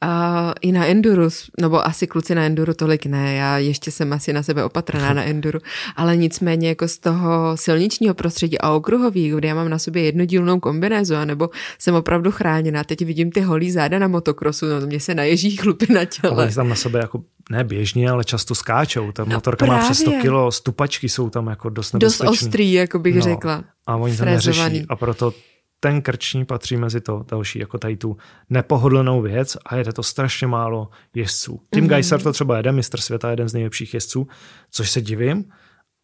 [0.00, 1.28] a i na enduru,
[1.60, 5.24] nebo asi kluci na enduru tolik ne, já ještě jsem asi na sebe opatrná na
[5.24, 5.58] enduru,
[5.96, 10.60] ale nicméně jako z toho silničního prostředí a okruhový, kde já mám na sobě jednodílnou
[10.60, 15.00] kombinézu, nebo jsem opravdu chráněná, teď vidím ty holí záda na motokrosu, no to mě
[15.00, 16.32] se naježí chlupy na těle.
[16.32, 19.12] Ale tam na sebe jako ne běžně, ale často skáčou.
[19.12, 19.82] Ta no motorka právě.
[19.82, 22.26] má přes 100 kilo, stupačky jsou tam jako dost nebezpečný.
[22.26, 23.64] Dost ostrý, jako bych no, řekla.
[23.86, 24.86] A oni to neřeší.
[24.88, 25.32] A proto
[25.80, 28.16] ten krční patří mezi to další, jako tady tu
[28.50, 31.60] nepohodlnou věc a jede to strašně málo jezdců.
[31.74, 31.88] Tim mm-hmm.
[31.88, 34.28] Geiser to třeba jede, mistr světa, jeden z nejlepších jezdců,
[34.70, 35.44] což se divím.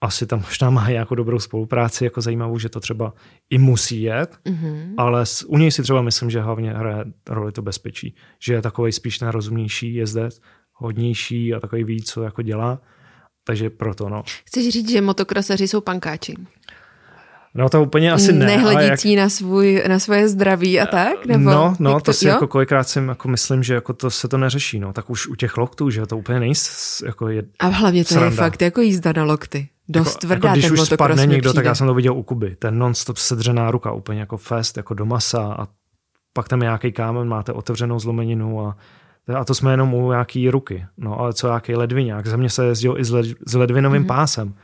[0.02, 3.12] Asi tam možná má nějakou dobrou spolupráci, jako zajímavou, že to třeba
[3.50, 4.94] i musí jet, mm-hmm.
[4.96, 8.92] ale u něj si třeba myslím, že hlavně hraje roli to bezpečí, že je takový
[8.92, 10.40] spíš nerozumnější jezdec,
[10.72, 12.80] hodnější a takový ví, co jako dělá.
[13.44, 14.22] Takže proto, no.
[14.46, 16.34] Chceš říct, že motokrosaři jsou pankáči?
[17.54, 18.46] No to úplně asi ne.
[18.46, 19.24] Nehledící jak...
[19.24, 21.26] na, svůj, na svoje zdraví a tak?
[21.26, 22.32] Nebo no, no to, to si jo?
[22.32, 24.78] jako kolikrát si jako myslím, že jako to se to neřeší.
[24.78, 24.92] No.
[24.92, 26.54] Tak už u těch loktů, že to úplně není
[27.06, 28.26] jako je A hlavně to sranda.
[28.26, 29.68] je fakt jako jízda na lokty.
[29.92, 31.54] Dost jako, tvrdá jako, když ten už spadne někdo, přijde.
[31.54, 32.56] tak já jsem to viděl u Kuby.
[32.56, 35.68] Ten non-stop sedřená ruka, úplně jako fest, jako do masa a
[36.32, 38.76] pak tam je nějaký kámen, máte otevřenou zlomeninu a
[39.36, 40.86] a to jsme jenom u nějaký ruky.
[40.96, 42.26] No ale co nějaký ledviňák.
[42.26, 44.06] Ze mě se jezdil i s, led, s ledvinovým mm-hmm.
[44.06, 44.54] pásem.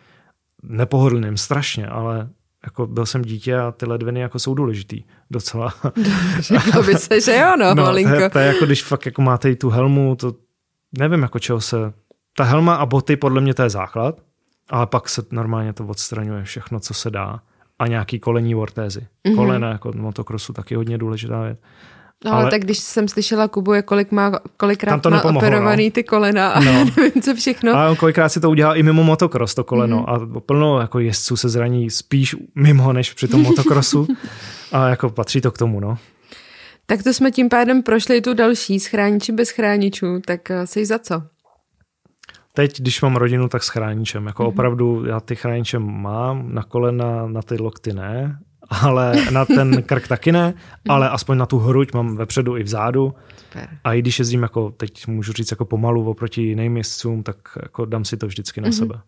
[0.62, 2.28] Nepohodlným, strašně, ale
[2.64, 5.74] jako byl jsem dítě a ty ledviny jako jsou důležitý docela.
[6.40, 9.22] Řekl by se, že jo, no, no to, je, to je jako když fakt jako
[9.22, 10.34] máte i tu helmu, to
[10.98, 11.92] nevím jako čeho se,
[12.36, 14.20] ta helma a boty podle mě to je základ,
[14.70, 17.40] ale pak se normálně to odstraňuje všechno, co se dá
[17.78, 19.00] a nějaký kolení ortézy.
[19.00, 19.34] Mm-hmm.
[19.36, 21.58] Kolena jako motokrosu taky hodně důležitá věc.
[22.24, 25.38] No, ale, ale tak když jsem slyšela Kubu, je kolik má, kolikrát to má nepomohlo,
[25.38, 25.90] operovaný no.
[25.90, 26.72] ty kolena a no.
[26.96, 27.74] nevím co všechno.
[27.74, 29.96] Ale on kolikrát si to udělal i mimo motokros, to koleno.
[29.96, 30.36] Mm.
[30.36, 34.06] A plno jako jezdců se zraní spíš mimo, než při tom motokrosu.
[34.72, 35.98] a jako patří to k tomu, no.
[36.86, 40.98] Tak to jsme tím pádem prošli tu další, schrániči bez chráničů, tak eh, jsi za
[40.98, 41.22] co?
[42.58, 44.26] Teď, když mám rodinu, tak s chráničem.
[44.26, 44.48] Jako mm-hmm.
[44.48, 48.38] opravdu já ty chrániče mám, na kolena, na ty lokty ne,
[48.68, 50.54] ale na ten krk taky ne,
[50.88, 53.14] ale aspoň na tu hruď mám vepředu i vzadu.
[53.36, 53.68] Super.
[53.84, 57.84] A i když jezdím jako, teď můžu říct jako pomalu oproti jiným jezdcům, tak jako
[57.84, 58.78] dám si to vždycky na mm-hmm.
[58.78, 59.00] sebe.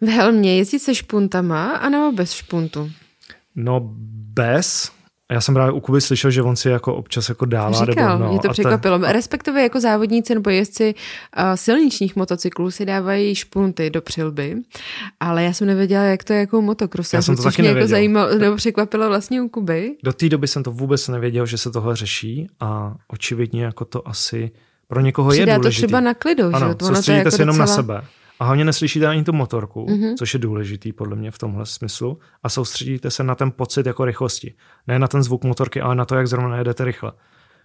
[0.00, 2.90] V helmě jezdit se špuntama anebo bez špuntu?
[3.56, 3.80] No
[4.34, 4.92] bez,
[5.32, 7.86] já jsem právě u Kuby slyšel, že on si jako občas jako dává.
[7.86, 8.98] Říkal, nebo, no, mě to překvapilo.
[8.98, 9.12] Te...
[9.12, 10.94] Respektive jako závodníci nebo jezdci
[11.38, 14.56] uh, silničních motocyklů si dávají špunty do přilby,
[15.20, 17.12] ale já jsem nevěděla, jak to je jako motokros.
[17.12, 19.96] Já jsem to taky mě jako zajímalo, nebo překvapilo vlastně u Kuby.
[20.02, 24.08] Do té doby jsem to vůbec nevěděl, že se tohle řeší a očividně jako to
[24.08, 24.50] asi
[24.88, 25.82] pro někoho Přidá je důležitý.
[25.82, 26.74] to třeba na klidu, ano, že?
[26.74, 27.66] To soustředíte jako se jenom docela...
[27.66, 28.02] na sebe.
[28.40, 30.14] A hlavně neslyšíte ani tu motorku, mm-hmm.
[30.18, 32.18] což je důležitý podle mě v tomhle smyslu.
[32.42, 34.54] A soustředíte se na ten pocit jako rychlosti.
[34.86, 37.12] Ne na ten zvuk motorky, ale na to, jak zrovna jedete rychle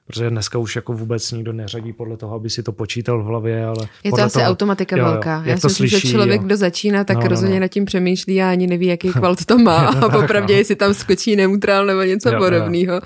[0.08, 3.66] protože dneska už jako vůbec nikdo neřadí podle toho, aby si to počítal v hlavě,
[3.66, 5.36] ale Je to asi toho, automatika jo, velká.
[5.38, 6.45] Jo, Já si myslím, že člověk, jo.
[6.47, 7.62] kdo začíná, tak no, rozhodně no.
[7.62, 10.58] nad tím přemýšlí a ani neví, jaký kvalt to má a popravdě, no.
[10.58, 13.01] jestli tam skočí neutrál nebo něco podobného.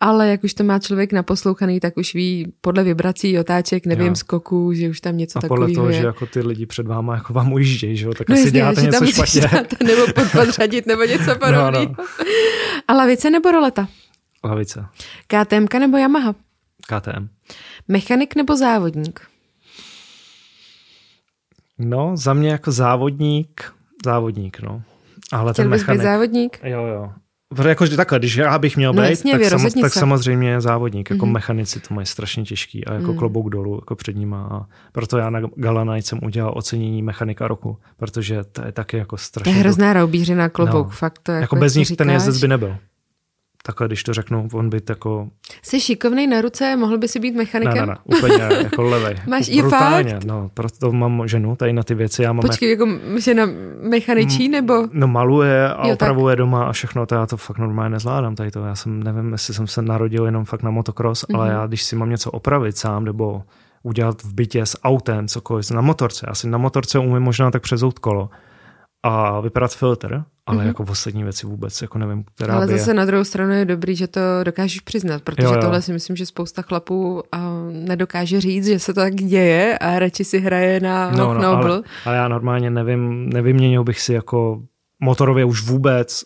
[0.00, 4.14] Ale jak už to má člověk naposlouchaný, tak už ví podle vibrací, otáček, nevím, jo.
[4.14, 6.00] skoků, že už tam něco takového A podle toho, je.
[6.00, 8.58] že jako ty lidi před váma jako vám ujíždějí, že jo, tak no asi jasně,
[8.60, 9.42] děláte něco špatně.
[9.86, 11.70] nebo podřadit nebo něco podobného.
[11.70, 12.04] No, no.
[12.88, 13.88] A lavice nebo roleta?
[14.44, 14.86] Lavice.
[15.26, 16.34] KTM nebo Yamaha?
[16.86, 17.28] KTM.
[17.88, 19.20] Mechanik nebo závodník?
[21.78, 23.72] No, za mě jako závodník,
[24.04, 24.82] závodník, no.
[25.32, 26.00] Ale Chtěl ten bys mechanik...
[26.00, 26.58] být závodník?
[26.64, 27.12] Jo, jo.
[27.54, 31.10] Protože jako takhle, když já bych měl no, být, jasně, tak, sam, tak samozřejmě závodník.
[31.10, 31.32] Jako mm-hmm.
[31.32, 33.18] mechanici to mají strašně těžký a jako Mm.
[33.18, 34.48] klobouk dolů jako před nima.
[34.52, 39.16] A proto já na Galanite jsem udělal ocenění mechanika roku, protože to je taky jako
[39.16, 39.52] To strašně...
[39.52, 40.90] je hrozná roubířina klobouk, No.
[40.92, 42.76] fakt to jako, Jako bez to nich ten jezdec by nebyl.
[43.62, 45.28] Takhle, když to řeknu, on by jako...
[45.62, 47.78] Jsi šikovnej na ruce, mohl by si být Ne, mechanikem?
[47.78, 49.16] ne, ne, úplně jako levej.
[49.26, 50.24] Máš i Brutálně, fakt?
[50.24, 52.22] no, proto mám ženu tady na ty věci.
[52.22, 52.86] Já mám Počkej, jako
[53.18, 53.46] žena
[53.82, 54.74] mechaničí, nebo?
[54.92, 56.38] No maluje a Jo, opravuje tak.
[56.38, 58.64] doma a všechno, to já to fakt normálně nezvládám tady to.
[58.64, 61.36] Já jsem, nevím, jestli jsem se narodil jenom fakt na motocross, mm-hmm.
[61.36, 61.56] ale Mhm.
[61.56, 63.42] já, když si mám něco opravit sám, nebo
[63.82, 66.26] udělat v bytě s autem, cokoliv, na motorce.
[66.28, 68.30] Já si na motorce umím možná tak přezout kolo
[69.02, 70.66] a vypadat filtr, ale mm-hmm.
[70.66, 72.78] jako poslední věci vůbec, jako nevím, která Ale by je.
[72.78, 75.60] zase na druhou stranu je dobrý, že to dokážeš přiznat, protože Jo, jo.
[75.60, 77.38] tohle si myslím, že spousta chlapů a,
[77.70, 81.72] nedokáže říct, že se to tak děje a radši si hraje na No, no, Nobel.
[81.72, 84.62] ale, ale já normálně nevím, nevyměnil bych si jako
[85.00, 86.24] motorově už vůbec.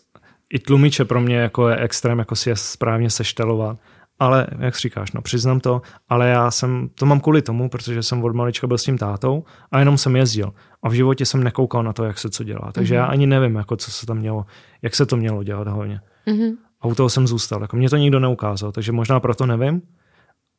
[0.53, 3.77] I tlumiče pro mě jako je extrém, jako si je správně seštelovat.
[4.23, 8.03] Ale, jak si říkáš, no přiznám to, ale já jsem, to mám kvůli tomu, protože
[8.03, 10.53] jsem od malička byl s tím tátou a jenom jsem jezdil.
[10.83, 12.71] A v životě jsem nekoukal na to, jak se co dělá.
[12.71, 12.97] Takže mm-hmm.
[12.97, 14.45] já ani nevím, jako co se tam mělo,
[14.81, 15.99] jak se to mělo dělat hlavně.
[16.27, 16.51] Mm-hmm.
[16.81, 17.61] A u toho jsem zůstal.
[17.61, 19.81] Jako mě to nikdo neukázal, takže možná proto nevím.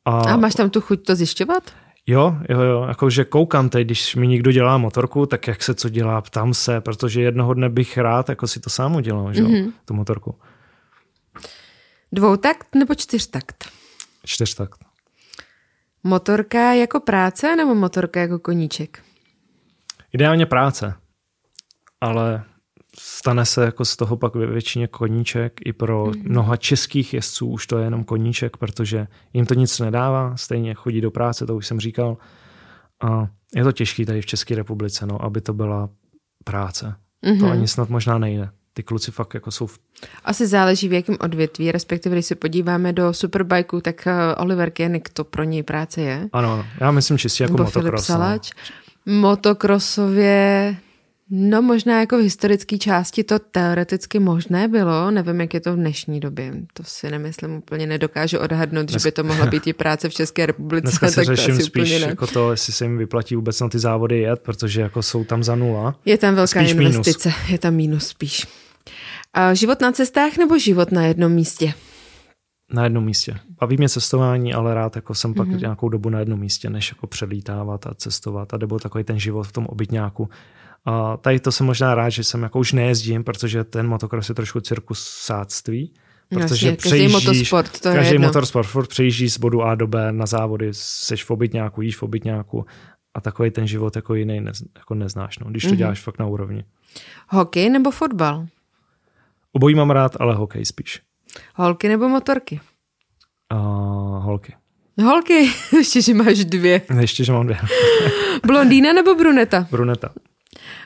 [0.05, 1.63] A, A máš tam tu chuť to zjišťovat?
[2.07, 5.89] Jo, jo, jo, jakože koukám teď, když mi někdo dělá motorku, tak jak se co
[5.89, 9.47] dělá, ptám se, protože jednoho dne bych rád jako si to sám udělal, že jo,
[9.49, 9.71] Mhm.
[9.85, 10.35] tu motorku.
[12.11, 13.65] Dvoutakt nebo čtyřtakt?
[14.25, 14.85] Čtyřtakt.
[16.03, 19.03] Motorka jako práce nebo motorka jako koníček?
[20.13, 20.93] Ideálně práce,
[22.01, 22.43] ale
[22.99, 25.53] stane se jako z toho pak ve většině koníček.
[25.65, 26.23] I pro Mhm.
[26.29, 31.01] mnoha českých jezdců už to je jenom koníček, protože jim to nic nedává, stejně chodí
[31.01, 32.17] do práce, to už jsem říkal.
[33.03, 35.89] A je to těžké tady v České republice, no, aby to byla
[36.43, 36.95] práce.
[37.21, 37.39] Mhm.
[37.39, 38.49] To ani snad možná nejde.
[38.77, 39.79] Ty kluci fakt jako jsou v
[40.25, 45.09] Asi záleží v jakém odvětví, respektive když se podíváme do Superbikeu, tak eh, Oliver Koenig
[45.09, 46.29] to pro něj práce je.
[46.33, 46.65] Ano, ano.
[46.81, 48.09] já myslím čistě jako nebo motocross.
[48.09, 48.15] no.
[48.15, 48.51] Salač.
[49.05, 50.75] Motokrosově
[51.29, 55.75] No možná jako v historické části to teoreticky možné bylo, nevím, jak je to v
[55.75, 56.53] dnešní době.
[56.73, 59.01] To si nemyslím úplně, nedokážu odhadnout, Dnes...
[59.01, 60.81] že by to mohla být i práce v České republice.
[60.81, 62.07] Dneska se tak řeším to spíš ne.
[62.07, 65.43] jako to, jestli se jim vyplatí vůbec na ty závody jet, protože jako jsou tam
[65.43, 65.95] za nula.
[66.05, 67.49] Je tam velká spíš investice, mínus.
[67.49, 68.47] je tam mínus spíš.
[69.35, 71.73] A život na cestách nebo život na jednom místě?
[72.73, 73.39] Na jednom místě.
[73.59, 75.59] Baví mě cestování, ale rád jako jsem pak mm-hmm.
[75.59, 79.43] nějakou dobu na jednom místě, než jako přelítávat a cestovat a nebo takový ten život
[79.43, 80.29] v tom obytňáku.
[80.85, 84.35] A tady to jsem možná rád, že jsem jako už nejezdím, protože ten motocross je
[84.35, 85.93] trošku cirkusáctví.
[86.29, 88.27] Protože Jasně, každý motorsport, to každý je jedno.
[88.27, 92.03] motorsport furt přejíždí z bodu A do B na závody, seš v obytňáku, jíš v
[92.03, 92.65] obytňáku
[93.13, 95.75] a takový ten život jako jiný nez, jako neznáš, no, když to mm-hmm.
[95.75, 96.63] děláš fakt na úrovni.
[97.29, 98.45] Hokej nebo fotbal?
[99.55, 101.01] Obojí mám rád, ale hokej spíš.
[101.55, 102.59] Holky nebo motorky?
[103.53, 104.53] Uh, holky.
[105.03, 106.81] Holky, ještě, že máš dvě.
[106.99, 107.57] Ještě, že mám dvě.
[108.47, 109.67] Blondýna nebo bruneta?
[109.71, 110.09] Bruneta.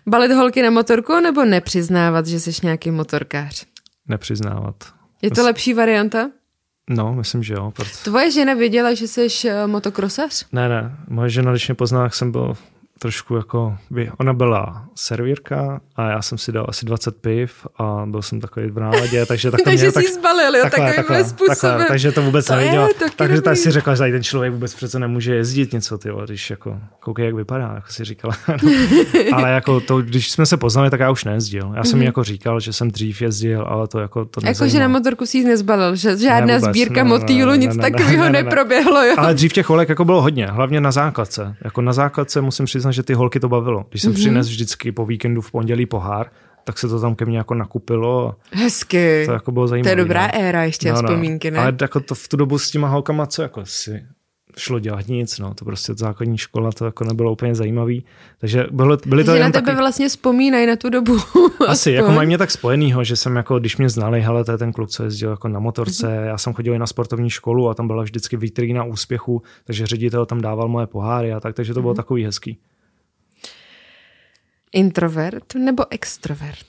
[0.08, 3.66] Balet holky na motorku nebo nepřiznávat, že jsi nějaký motorkář?
[4.08, 4.76] Nepřiznávat.
[5.22, 6.32] Je to lepší varianta?
[6.90, 7.72] No, myslím, že jo.
[7.76, 7.92] Proto...
[8.04, 10.46] Tvoje žena věděla, že jsi eh, motokrosař?
[10.52, 10.96] Ne, ne.
[11.08, 12.56] Moje žena, když mě pozná, jsem byl
[13.00, 13.78] trošku jako,
[14.18, 18.70] ona byla servírka a já jsem si dal asi 20 piv a byl jsem takový
[18.70, 21.56] v náladě, takže takhle takže mě, tak, zbalil, jo, takhle, takhle, způsobem.
[21.58, 22.88] Takhle, takže to vůbec to neviděla.
[23.00, 26.10] To takže tady si řekla, že tady ten člověk vůbec přece nemůže jezdit něco, ty,
[26.26, 28.34] když jako koukej, jak vypadá, jako si říkala.
[29.34, 31.74] ale jako to, když jsme se poznali, tak já už nejezdil.
[31.76, 32.04] Já jsem mm-hmm.
[32.04, 35.44] jako říkal, že jsem dřív jezdil, ale to jako to Jako, že na motorku si
[35.44, 39.16] nezbalil, že žádná ne, vůbec, sbírka ne, motýlu, nic ne, takového ne, ne, neproběhlo, jo.
[39.18, 41.56] Ale dřív těch holek jako bylo hodně, hlavně na základce.
[41.64, 43.86] Jako na základce musím přiznat, že ty holky to bavilo.
[43.90, 44.16] Když jsem mm-hmm.
[44.16, 46.32] přinesl vždycky po víkendu v pondělí pohár,
[46.64, 48.36] tak se to tam ke mně jako nakupilo.
[48.52, 49.24] Hezky.
[49.26, 49.96] To jako bylo zajímavé.
[49.96, 50.32] To je dobrá no.
[50.34, 51.60] éra ještě, no, vzpomínky, ne?
[51.60, 54.04] Ale jako to v tu dobu s těma holkama, co jako si
[54.58, 58.06] šlo dělat nic, no, to prostě základní škola, to jako nebylo úplně zajímavý,
[58.38, 59.78] takže bylo, byly to jen na tebe taky...
[59.78, 61.18] vlastně vzpomínají na tu dobu.
[61.68, 64.58] Asi, jako mají mě tak spojenýho, že jsem jako, když mě znali, hele, to je
[64.58, 66.26] ten kluk, co jezdil jako na motorce, mm-hmm.
[66.26, 70.26] já jsem chodil i na sportovní školu a tam byla vždycky vitrína úspěchu, takže ředitel
[70.26, 71.98] tam dával moje poháry a tak, takže to bylo mm-hmm.
[71.98, 72.60] takový hezký.
[74.72, 76.68] Introvert nebo extrovert?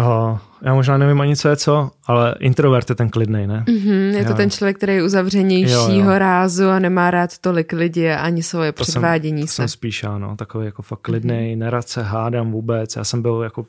[0.00, 3.64] Uh, já možná nevím ani, co je co, ale introvert je ten klidný, ne?
[3.68, 4.24] Mm-hmm, je jo.
[4.24, 8.82] to ten člověk, který je uzavřenějšího rázu a nemá rád tolik lidí ani svoje to
[8.82, 9.52] předvádění jsem, se.
[9.52, 11.58] To jsem spíš, ano, takový jako fakt klidný, mm-hmm.
[11.58, 12.96] nerad se hádám vůbec.
[12.96, 13.66] Já jsem byl jako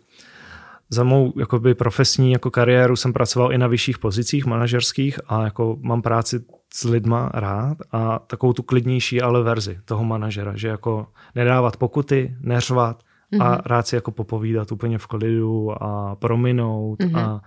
[0.89, 5.77] za mou jakoby profesní jako kariéru jsem pracoval i na vyšších pozicích manažerských a jako
[5.81, 6.39] mám práci
[6.73, 12.35] s lidma rád a takovou tu klidnější ale verzi toho manažera, že jako nedávat pokuty,
[12.39, 13.03] neřvat
[13.33, 13.43] mm-hmm.
[13.43, 13.61] a mhm.
[13.65, 17.19] rád si jako popovídat úplně v klidu a prominout mm-hmm.
[17.19, 17.41] a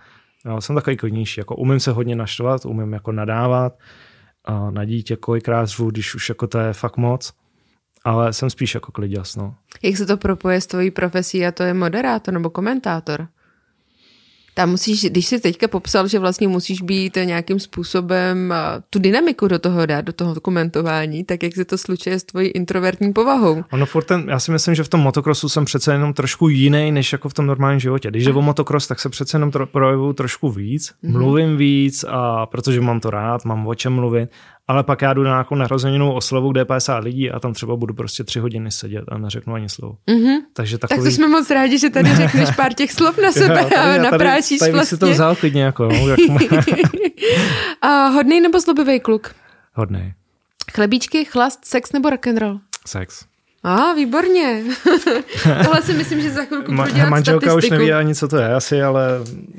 [0.45, 3.79] jo, jsem takový klidnější, jako umím se hodně naštvat, umím jako nadávat
[4.45, 7.33] a na dítě kolikrát řvu, když už jako to je fakt moc,
[8.05, 9.55] ale jsem spíš jako kliděs, no.
[9.83, 13.29] Jak se to propoje s tvojí profesí a to je moderátor nebo komentátor?
[14.55, 18.55] Tam musíš, když jsi teďka popsal, že vlastně musíš být nějakým způsobem
[18.91, 22.49] tu dynamiku do toho dát, do toho komentování, tak jak se to slučuje s tvojí
[22.49, 23.65] introvertní povahou?
[23.73, 26.93] Ono furt ten, já si myslím, že v tom motokrosu jsem přece jenom trošku jiný,
[26.93, 28.11] než jako v tom normálním životě.
[28.11, 31.13] Když jde o motokros, tak se přece jenom tro, projevuju trošku víc, mm-hmm.
[31.13, 34.31] mluvím víc, a protože mám to rád, mám o čem mluvit
[34.69, 37.77] ale pak já jdu na nějakou narozeninou oslavu, kde je 50 lidí a tam třeba
[37.77, 39.97] budu prostě tři hodiny sedět a neřeknu ani slovo.
[40.09, 40.39] Mm-hmm.
[40.53, 40.99] Takže takový...
[41.01, 43.99] Tak to jsme moc rádi, že tady řekneš pár těch slov na sebe jo, tady,
[43.99, 44.97] a napráčíš tady, tady vlastně.
[44.97, 45.89] si to vzal klidně jako.
[45.89, 46.19] No, jak...
[47.83, 49.35] a hodný nebo zlobivý kluk?
[49.75, 50.13] Hodný.
[50.75, 52.61] Chlebíčky, chlast, sex nebo rock'n'roll?
[52.87, 53.25] Sex.
[53.63, 54.63] A, ah, výborně.
[55.65, 57.75] Tohle si myslím, že za chvilku Ma, budu dělat Manželka statistiku.
[57.75, 59.09] už neví ani, co to je asi, ale...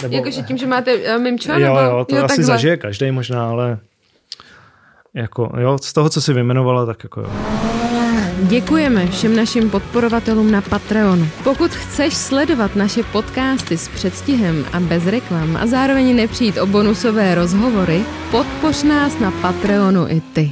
[0.01, 0.16] Nebo...
[0.16, 1.51] Jakože tím, že máte uh, mimčo?
[1.51, 1.80] Jo, nebo?
[1.80, 2.45] jo, to jo, asi takhle.
[2.45, 3.80] zažije každý možná, ale
[5.16, 7.30] jako, jo, z toho, co si vymenovala, tak jako jo.
[8.43, 11.28] Děkujeme všem našim podporovatelům na Patreonu.
[11.43, 17.36] Pokud chceš sledovat naše podcasty s předstihem a bez reklam a zároveň nepřijít o bonusové
[17.36, 20.51] rozhovory, podpoř nás na Patreonu i ty.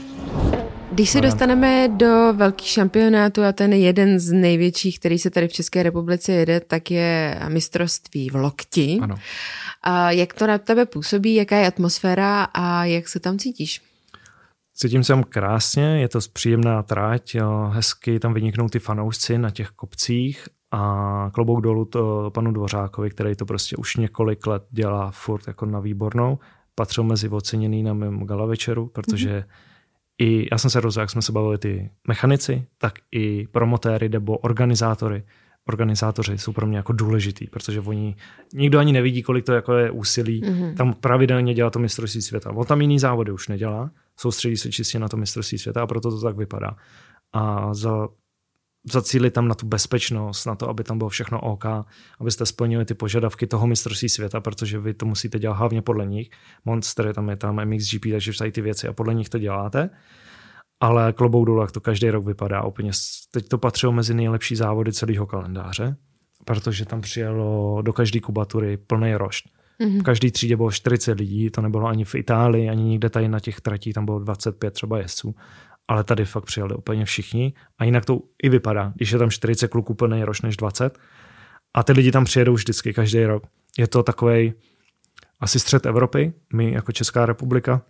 [0.91, 5.53] Když se dostaneme do velkých šampionátů a ten jeden z největších, který se tady v
[5.53, 8.99] České republice jede, tak je mistrovství v lokti.
[9.01, 9.15] Ano.
[9.83, 13.81] A jak to na tebe působí, jaká je atmosféra a jak se tam cítíš?
[14.75, 19.49] Cítím se tam krásně, je to příjemná trať, jo, hezky tam vyniknou ty fanoušci na
[19.49, 25.11] těch kopcích a klobouk dolů to panu Dvořákovi, který to prostě už několik let dělá
[25.11, 26.39] furt jako na výbornou.
[26.75, 29.45] Patřil mezi oceněný na mém gala večeru, protože mm-hmm.
[30.21, 34.37] i já jsem se rozhodl, jak jsme se bavili ty mechanici, tak i promotéry nebo
[34.37, 35.23] organizátory.
[35.67, 38.15] Organizátoři jsou pro mě jako důležitý, protože oni,
[38.53, 40.41] nikdo ani nevidí, kolik to jako je úsilí.
[40.43, 40.75] Mm-hmm.
[40.75, 42.51] Tam pravidelně dělá to mistrovství světa.
[42.51, 46.11] On tam jiný závody už nedělá, soustředí se čistě na to mistrovství světa a proto
[46.11, 46.75] to tak vypadá.
[47.33, 48.07] A za
[48.91, 51.65] zacílit tam na tu bezpečnost, na to, aby tam bylo všechno OK,
[52.19, 56.29] abyste splnili ty požadavky toho mistrovství světa, protože vy to musíte dělat hlavně podle nich.
[56.65, 59.89] Monster, tam je tam MXGP, takže tady ty věci a podle nich to děláte.
[60.79, 62.91] Ale klobou dolů, jak to každý rok vypadá úplně.
[63.31, 65.95] Teď to patřilo mezi nejlepší závody celého kalendáře,
[66.45, 69.45] protože tam přijelo do každé kubatury plný rošt.
[69.83, 69.99] Mm-hmm.
[69.99, 73.39] V každé třídě bylo 40 lidí, to nebylo ani v Itálii, ani nikde tady na
[73.39, 75.35] těch tratích, tam bylo 25 třeba jezdců
[75.87, 79.67] ale tady fakt přijeli úplně všichni a jinak to i vypadá, když je tam 40
[79.67, 80.99] kluků plný roč než 20
[81.73, 83.43] a ty lidi tam přijedou vždycky, každý rok.
[83.77, 84.53] Je to takový
[85.39, 87.81] asi střed Evropy, my jako Česká republika,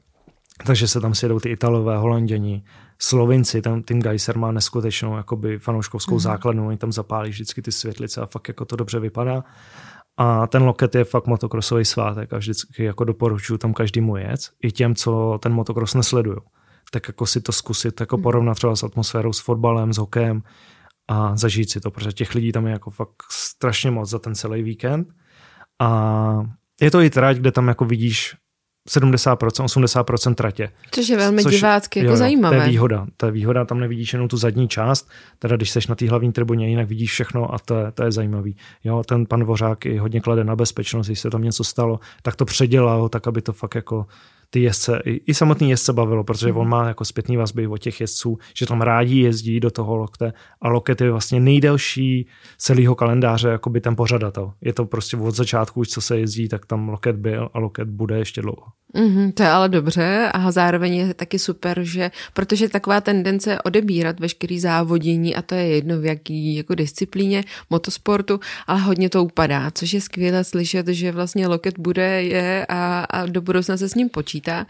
[0.66, 2.64] takže se tam sjedou ty Italové, Holanděni,
[3.00, 6.20] Slovinci, tam Tim Geiser má neskutečnou jakoby fanouškovskou mm.
[6.20, 9.44] základnu, oni tam zapálí vždycky ty světlice a fakt jako to dobře vypadá.
[10.18, 14.72] A ten loket je fakt motokrosový svátek a vždycky jako doporučuji tam každému jet, i
[14.72, 16.38] těm, co ten motokros nesledují
[16.94, 18.24] tak jako si to zkusit jako hmm.
[18.24, 20.44] porovnat třeba s atmosférou, s fotbalem, s hokejem
[21.08, 24.36] a zažít si to, protože těch lidí tam je jako fakt strašně moc za ten
[24.36, 25.08] celý víkend.
[25.80, 26.44] A
[26.82, 28.36] je to i trať, kde tam jako vidíš
[28.90, 30.72] 70%, 80% tratě.
[30.92, 32.58] Což je velmi což, divácky jako jo, zajímavé.
[32.58, 33.08] To je výhoda.
[33.18, 35.10] To je výhoda, tam nevidíš jenom tu zadní část,
[35.40, 38.12] teda když seš na té hlavní tribuně, jinak vidíš všechno a to je, to je
[38.12, 38.58] zajímavý.
[38.84, 42.36] Jo, ten pan Vořák i hodně klade na bezpečnost, když se tam něco stalo, tak
[42.36, 44.06] to předělal, tak aby to fakt jako
[44.54, 46.58] ty jezdce, i, i samotný jezdce bavilo, protože mm.
[46.58, 50.34] on má jako zpětný vazby od těch jezdců, že tam rádi jezdí do toho lokte
[50.62, 52.28] a loket je vlastně nejdelší
[52.58, 54.54] celého kalendáře, jako by ten pořadatel.
[54.62, 57.90] Je to prostě od začátku už, co se jezdí, tak tam loket byl a loket
[57.90, 58.66] bude ještě dlouho.
[58.96, 64.20] Mm, to je ale dobře a zároveň je taky super, že protože taková tendence odebírat
[64.20, 69.72] veškerý závodění a to je jedno v jaký jako disciplíně motosportu, ale hodně to upadá,
[69.72, 73.96] což je skvělé slyšet, že vlastně loket bude je a, a do budoucna se s
[73.96, 74.66] ním počítá.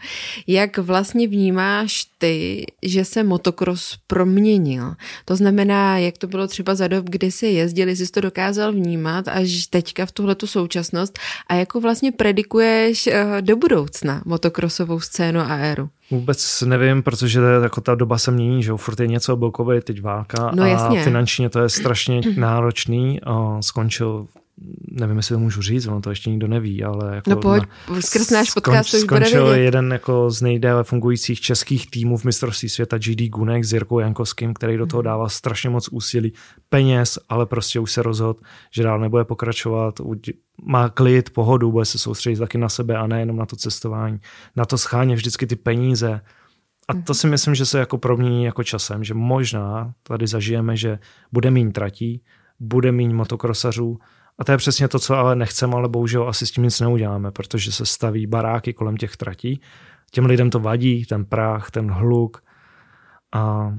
[0.46, 4.94] Jak vlastně vnímáš ty, že se motocross proměnil?
[5.24, 9.28] To znamená, jak to bylo třeba za dob, kdy si jezdili, jsi to dokázal vnímat
[9.28, 11.18] až teďka v tuhletu současnost
[11.48, 14.13] a jako vlastně predikuješ eh, do budoucna?
[14.14, 15.88] Na motokrosovou scénu a éru?
[16.10, 20.50] Vůbec nevím, protože jako ta doba se mění, že furt je něco obilkové, teď válka
[20.54, 21.04] no, a jasně.
[21.04, 23.20] finančně to je strašně náročný.
[23.22, 24.26] A skončil
[24.90, 28.00] nevím, jestli to můžu říct, ono to ještě nikdo neví, ale jako no pojď, na,
[28.00, 32.68] skrz náš podcast skon, už skončil jeden jako z nejdéle fungujících českých týmů v mistrovství
[32.68, 35.04] světa GD Gunek s Jirkou Jankovským, který do toho mhm.
[35.04, 36.32] dával strašně moc úsilí,
[36.68, 38.40] peněz, ale prostě už se rozhodl,
[38.70, 40.00] že dál nebude pokračovat,
[40.62, 44.18] má klid, pohodu, bude se soustředit taky na sebe a nejenom na to cestování,
[44.56, 46.20] na to scháně vždycky ty peníze.
[46.88, 47.14] A to mhm.
[47.14, 50.98] si myslím, že se jako promění jako časem, že možná tady zažijeme, že
[51.32, 52.22] bude méně tratí,
[52.60, 53.98] bude méně motokrosařů,
[54.38, 57.30] a to je přesně to, co ale nechceme, ale bohužel asi s tím nic neuděláme,
[57.30, 59.60] protože se staví baráky kolem těch tratí.
[60.10, 62.42] Těm lidem to vadí, ten prach, ten hluk.
[63.34, 63.72] A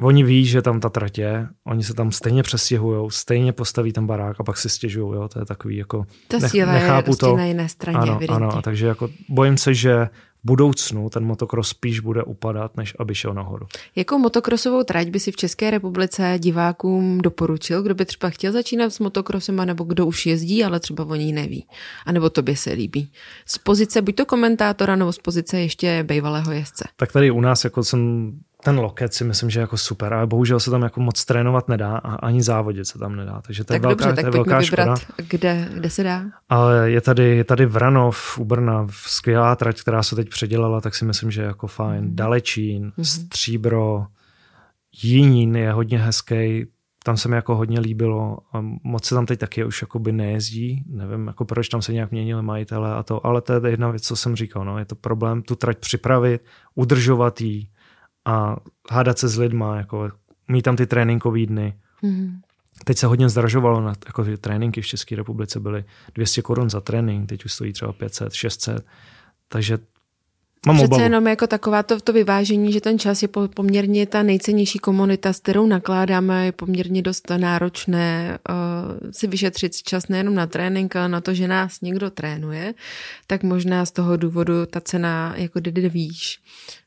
[0.00, 4.06] oni ví, že tam ta trať je, oni se tam stejně přestěhují, stejně postaví ten
[4.06, 6.04] barák a pak si stěžují, jo, to je takový jako...
[6.28, 7.36] Ta síla nechápu je to.
[7.36, 10.08] na jiné straně, ano, ano, takže jako bojím se, že
[10.44, 13.66] budoucnu ten motokros spíš bude upadat, než aby šel nahoru.
[13.96, 18.90] Jakou motokrosovou trať by si v České republice divákům doporučil, kdo by třeba chtěl začínat
[18.90, 21.66] s motokrosem, nebo kdo už jezdí, ale třeba o ní neví,
[22.06, 23.12] a nebo tobě se líbí?
[23.46, 26.84] Z pozice buď to komentátora, nebo z pozice ještě bývalého jezdce.
[26.96, 28.32] Tak tady u nás, jako jsem
[28.64, 31.68] ten loket si myslím, že je jako super, ale bohužel se tam jako moc trénovat
[31.68, 33.40] nedá a ani závodit se tam nedá.
[33.46, 35.24] Takže to tak je velká, dobře, tak to je velká vybrat, škoda.
[35.28, 36.22] Kde, kde se dá?
[36.48, 40.94] Ale je tady, je tady Vranov u Brna, skvělá trať, která se teď předělala, tak
[40.94, 42.04] si myslím, že je jako fajn.
[42.04, 42.16] Mm.
[42.16, 43.24] Dalečín, mm-hmm.
[43.24, 44.06] Stříbro,
[45.02, 46.66] Jinín je hodně hezký,
[47.04, 50.84] tam se mi jako hodně líbilo a moc se tam teď taky už by nejezdí,
[50.86, 54.02] nevím jako proč tam se nějak měnili majitele a to, ale to je jedna věc,
[54.02, 56.44] co jsem říkal, no, je to problém tu trať připravit,
[56.74, 57.66] udržovat ji,
[58.24, 58.56] a
[58.90, 60.10] hádat se s lidma, jako
[60.48, 61.78] mít tam ty tréninkové dny.
[62.02, 62.40] Mm-hmm.
[62.84, 66.80] Teď se hodně zdražovalo, na, jako ty tréninky v České republice byly 200 korun za
[66.80, 68.86] trénink, teď už stojí třeba 500, 600,
[69.48, 69.78] takže
[70.66, 71.02] Mám Přece obavu.
[71.02, 75.40] jenom jako taková to, to vyvážení, že ten čas je poměrně ta nejcennější komunita, s
[75.40, 81.20] kterou nakládáme, je poměrně dost náročné uh, si vyšetřit čas nejenom na trénink, ale na
[81.20, 82.74] to, že nás někdo trénuje,
[83.26, 86.40] tak možná z toho důvodu ta cena jako jde výš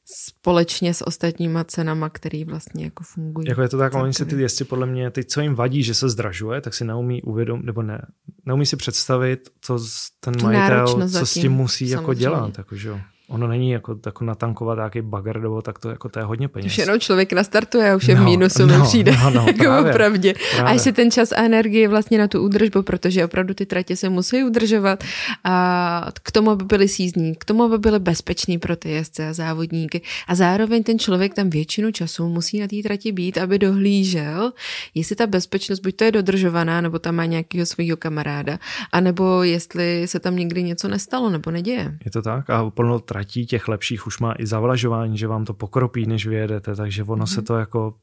[0.06, 3.48] společně s ostatníma cenama, které vlastně jako fungují.
[3.50, 5.94] Jako je to tak, oni si ty jezdci podle mě, ty, co jim vadí, že
[5.94, 8.06] se zdražuje, tak si neumí uvědomit, nebo ne,
[8.46, 9.80] neumí si představit, co
[10.20, 12.26] ten tu majitel, co s tím musí jako samozřejmě.
[12.26, 12.58] jako dělat.
[12.58, 13.00] Jako, že jo.
[13.32, 16.66] Ono není jako, jako natankovat nějaký bagger, nebo tak to, jako to je hodně peněz.
[16.72, 19.12] Už jenom člověk nastartuje a už je No, v mínusu, no, přijde.
[19.24, 20.34] no, no, jako právě, opravdě.
[20.34, 20.76] A právě.
[20.76, 24.44] ještě ten čas a energie vlastně na tu údržbu, protože opravdu ty tratě se musí
[24.44, 25.04] udržovat
[25.44, 29.34] a k tomu, aby byly sízní, k tomu, aby byly bezpečný pro ty jezdce a
[29.34, 30.02] závodníky.
[30.28, 34.52] A zároveň ten člověk tam většinu času musí na té trati být, aby dohlížel,
[34.96, 38.60] jestli ta bezpečnost buď to je dodržovaná, nebo tam má nějakého svého kamaráda,
[38.92, 41.98] anebo jestli se tam někdy něco nestalo nebo neděje.
[42.06, 45.54] Je to tak a plno tratí těch lepších už má i zavlažování, že vám to
[45.54, 47.36] pokropí, než vyjedete, takže ono mm-hmm.
[47.36, 47.94] se to jako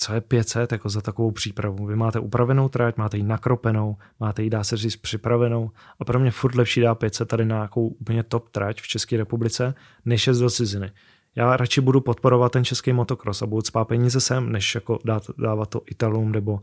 [0.00, 1.86] co je 500 jako za takovou přípravu.
[1.86, 6.18] Vy máte upravenou trať, máte ji nakropenou, máte ji, dá se říct, připravenou a pro
[6.18, 10.26] mě furt lepší dá 500 tady na nějakou úplně top trať v České republice, než
[10.26, 10.90] je do ciziny.
[11.36, 15.22] Já radši budu podporovat ten český motocross a budu spát peníze sem, než jako dát,
[15.38, 16.60] dávat to Italům nebo...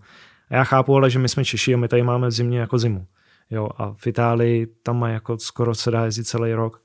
[0.49, 2.77] A já chápu ale, že my jsme Češi a my tady máme v zimě jako
[2.77, 3.07] zimu.
[3.49, 6.81] Jo, a v Itálii tam má jako skoro se dá jezdit celý rok.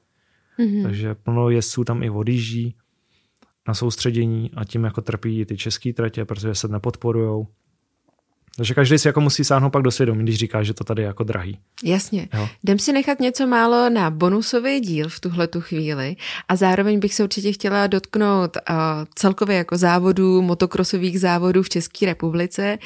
[0.61, 0.83] Mm-hmm.
[0.83, 2.77] Takže plno jezdců tam i odjíždí
[3.69, 7.47] na soustředění a tím jako trpí i ty české tratě, protože se nepodporujou.
[8.57, 11.07] Takže každý si jako musí sáhnout pak do svědomí, když říká, že to tady je
[11.07, 11.59] jako drahý.
[11.85, 12.29] Jasně.
[12.35, 12.49] Jo.
[12.63, 16.17] Jdem si nechat něco málo na bonusový díl v tuhle tu chvíli
[16.49, 18.77] a zároveň bych se určitě chtěla dotknout uh,
[19.15, 22.79] celkově jako závodů, motokrosových závodů v České republice,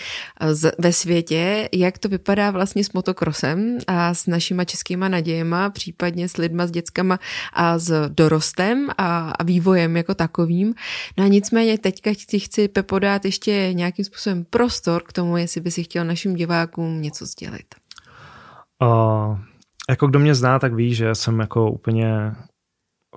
[0.42, 5.70] uh, z, ve světě, jak to vypadá vlastně s motokrosem a s našima českýma nadějema,
[5.70, 7.18] případně s lidma, s dětskama
[7.52, 10.74] a s dorostem a, a vývojem jako takovým.
[11.18, 15.53] No a nicméně teďka ti chci Pepo dát ještě nějakým způsobem prostor k tomu, jestli
[15.60, 17.74] by si chtěl našim divákům něco sdělit.
[18.82, 19.38] Uh,
[19.88, 22.34] jako kdo mě zná, tak ví, že jsem jako úplně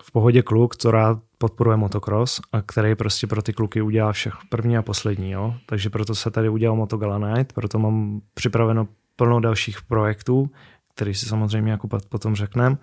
[0.02, 4.34] v pohodě kluk, co rád podporuje motocross a který prostě pro ty kluky udělá všech
[4.50, 5.32] první a poslední.
[5.32, 5.54] Jo?
[5.66, 10.50] Takže proto se tady udělal Motogala Night, proto mám připraveno plno dalších projektů,
[10.96, 12.78] který si samozřejmě jako potom řekneme,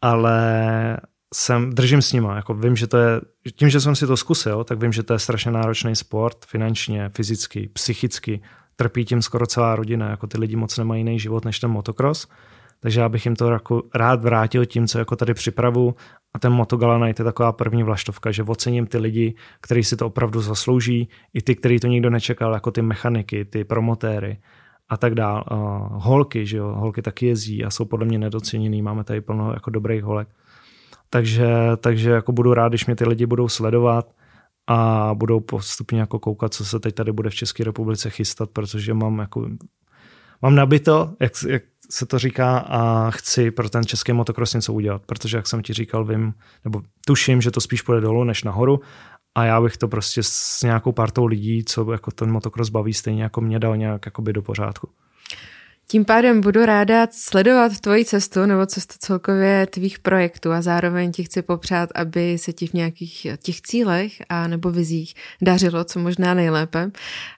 [0.00, 0.98] ale
[1.34, 3.20] jsem, držím s nima, jako vím, že to je,
[3.56, 7.10] tím, že jsem si to zkusil, tak vím, že to je strašně náročný sport, finančně,
[7.16, 8.42] fyzicky, psychicky,
[8.76, 12.28] trpí tím skoro celá rodina, jako ty lidi moc nemají jiný život než ten motocross,
[12.80, 15.94] takže já bych jim to jako rád vrátil tím, co jako tady připravu
[16.34, 20.06] a ten Motogala Night je taková první vlaštovka, že ocením ty lidi, kteří si to
[20.06, 24.38] opravdu zaslouží, i ty, který to nikdo nečekal, jako ty mechaniky, ty promotéry
[24.88, 25.44] a tak dál.
[25.92, 29.70] Holky, že jo, holky taky jezdí a jsou podle mě nedoceněný, máme tady plno jako
[29.70, 30.28] dobrých holek.
[31.10, 31.46] Takže,
[31.76, 34.06] takže jako budu rád, když mě ty lidi budou sledovat
[34.72, 38.94] a budou postupně jako koukat, co se teď tady bude v České republice chystat, protože
[38.94, 39.48] mám jako
[40.42, 45.02] mám nabito, jak, jak se to říká, a chci pro ten český motocross něco udělat,
[45.06, 48.80] protože jak jsem ti říkal, vím, nebo tuším, že to spíš půjde dolů než nahoru
[49.34, 53.22] a já bych to prostě s nějakou partou lidí, co jako ten motocross baví, stejně
[53.22, 54.88] jako mě dal nějak jakoby do pořádku.
[55.88, 61.24] Tím pádem budu ráda sledovat tvoji cestu nebo cestu celkově tvých projektů a zároveň ti
[61.24, 66.34] chci popřát, aby se ti v nějakých těch cílech a nebo vizích dařilo, co možná
[66.34, 66.90] nejlépe.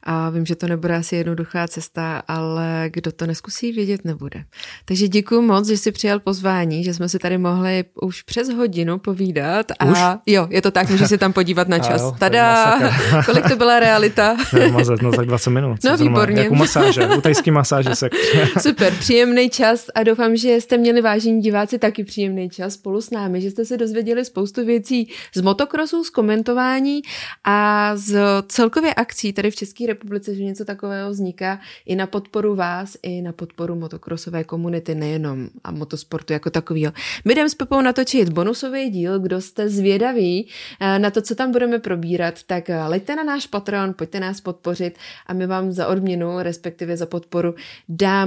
[0.03, 4.45] A vím, že to nebude asi jednoduchá cesta, ale kdo to neskusí, vědět nebude.
[4.85, 8.99] Takže děkuji moc, že jsi přijal pozvání, že jsme si tady mohli už přes hodinu
[8.99, 9.67] povídat.
[9.79, 9.99] A už?
[10.27, 12.01] jo, je to tak, můžeš se tam podívat na čas.
[12.01, 12.79] jo, Tada!
[13.27, 14.37] Kolik to byla realita?
[14.71, 15.79] Mazet, no tak 20 minut.
[15.85, 16.43] No, výborně.
[16.43, 18.09] Jako masáže, u tajský masáže se
[18.61, 23.11] Super, příjemný čas a doufám, že jste měli vážení diváci taky příjemný čas spolu s
[23.11, 27.03] námi, že jste se dozvěděli spoustu věcí z motokrosu, z komentování
[27.45, 32.55] a z celkově akcí tady v České republice, že něco takového vzniká i na podporu
[32.55, 36.93] vás, i na podporu motokrosové komunity, nejenom a motosportu jako takového.
[37.25, 40.49] My jdeme s Pepou natočit bonusový díl, kdo jste zvědaví
[40.81, 44.41] eh, na to, co tam budeme probírat, tak eh, leďte na náš Patreon, pojďte nás
[44.41, 47.55] podpořit a my vám za odměnu, respektive za podporu,
[47.89, 48.24] dáme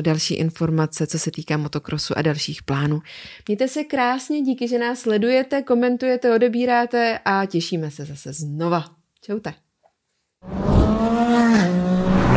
[0.00, 3.00] další informace, co se týká motokrosu a dalších plánů.
[3.48, 8.84] Mějte se krásně, díky, že nás sledujete, komentujete, odebíráte a těšíme se zase znova.
[9.20, 9.54] Čaute.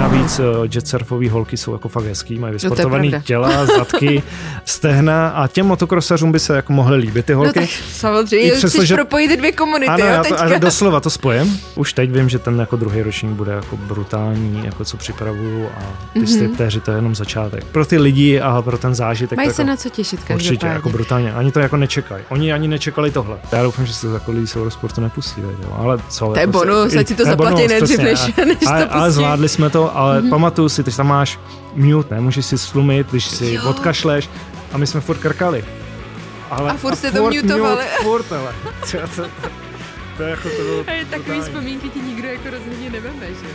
[0.08, 0.42] Navíc
[0.74, 4.24] jetsurfové holky jsou jako fakt hezký, mají vysportovaný no těla, zadky,
[4.66, 7.60] stehna a těm motokrosařům by se jako mohly líbit ty holky.
[7.60, 8.96] No tak samozřejmě, přesto, že...
[8.96, 11.58] propojit dvě komunity, ano, jo, já to, ale doslova to spojem.
[11.76, 15.80] Už teď vím, že ten jako druhý ročník bude jako brutální, jako co připravuju a
[16.14, 16.36] ty mm-hmm.
[16.36, 17.64] striptéři to je jenom začátek.
[17.64, 19.38] Pro ty lidi a pro ten zážitek.
[19.38, 21.34] Mají jako, se na co těšit Určitě, jako brutálně.
[21.34, 22.24] Ani to jako nečekají.
[22.30, 23.38] Oni ani nečekali tohle.
[23.52, 25.76] Já doufám, že se to jako lidi z Eurosportu nepustí, jo.
[25.78, 26.26] ale co.
[26.26, 29.50] To je jako bonus, ať si to zaplatí nejdřív, než, než ale, to ale zvládli
[29.50, 30.30] jsme to, ale mm-hmm.
[30.30, 31.40] pamatuju si, ty tam máš
[31.74, 32.22] mute, ne?
[32.22, 33.62] Můžeš si slumit, když si jo.
[33.70, 34.30] odkašleš
[34.74, 35.66] a my jsme furt krkali.
[36.50, 37.86] Ale, a furt jste to mutovali.
[38.02, 38.54] Furt, ale.
[38.92, 39.30] To, to,
[40.18, 43.48] to, je jako to bylo A je takový vzpomínky ti nikdo jako rozhodně neveme, že?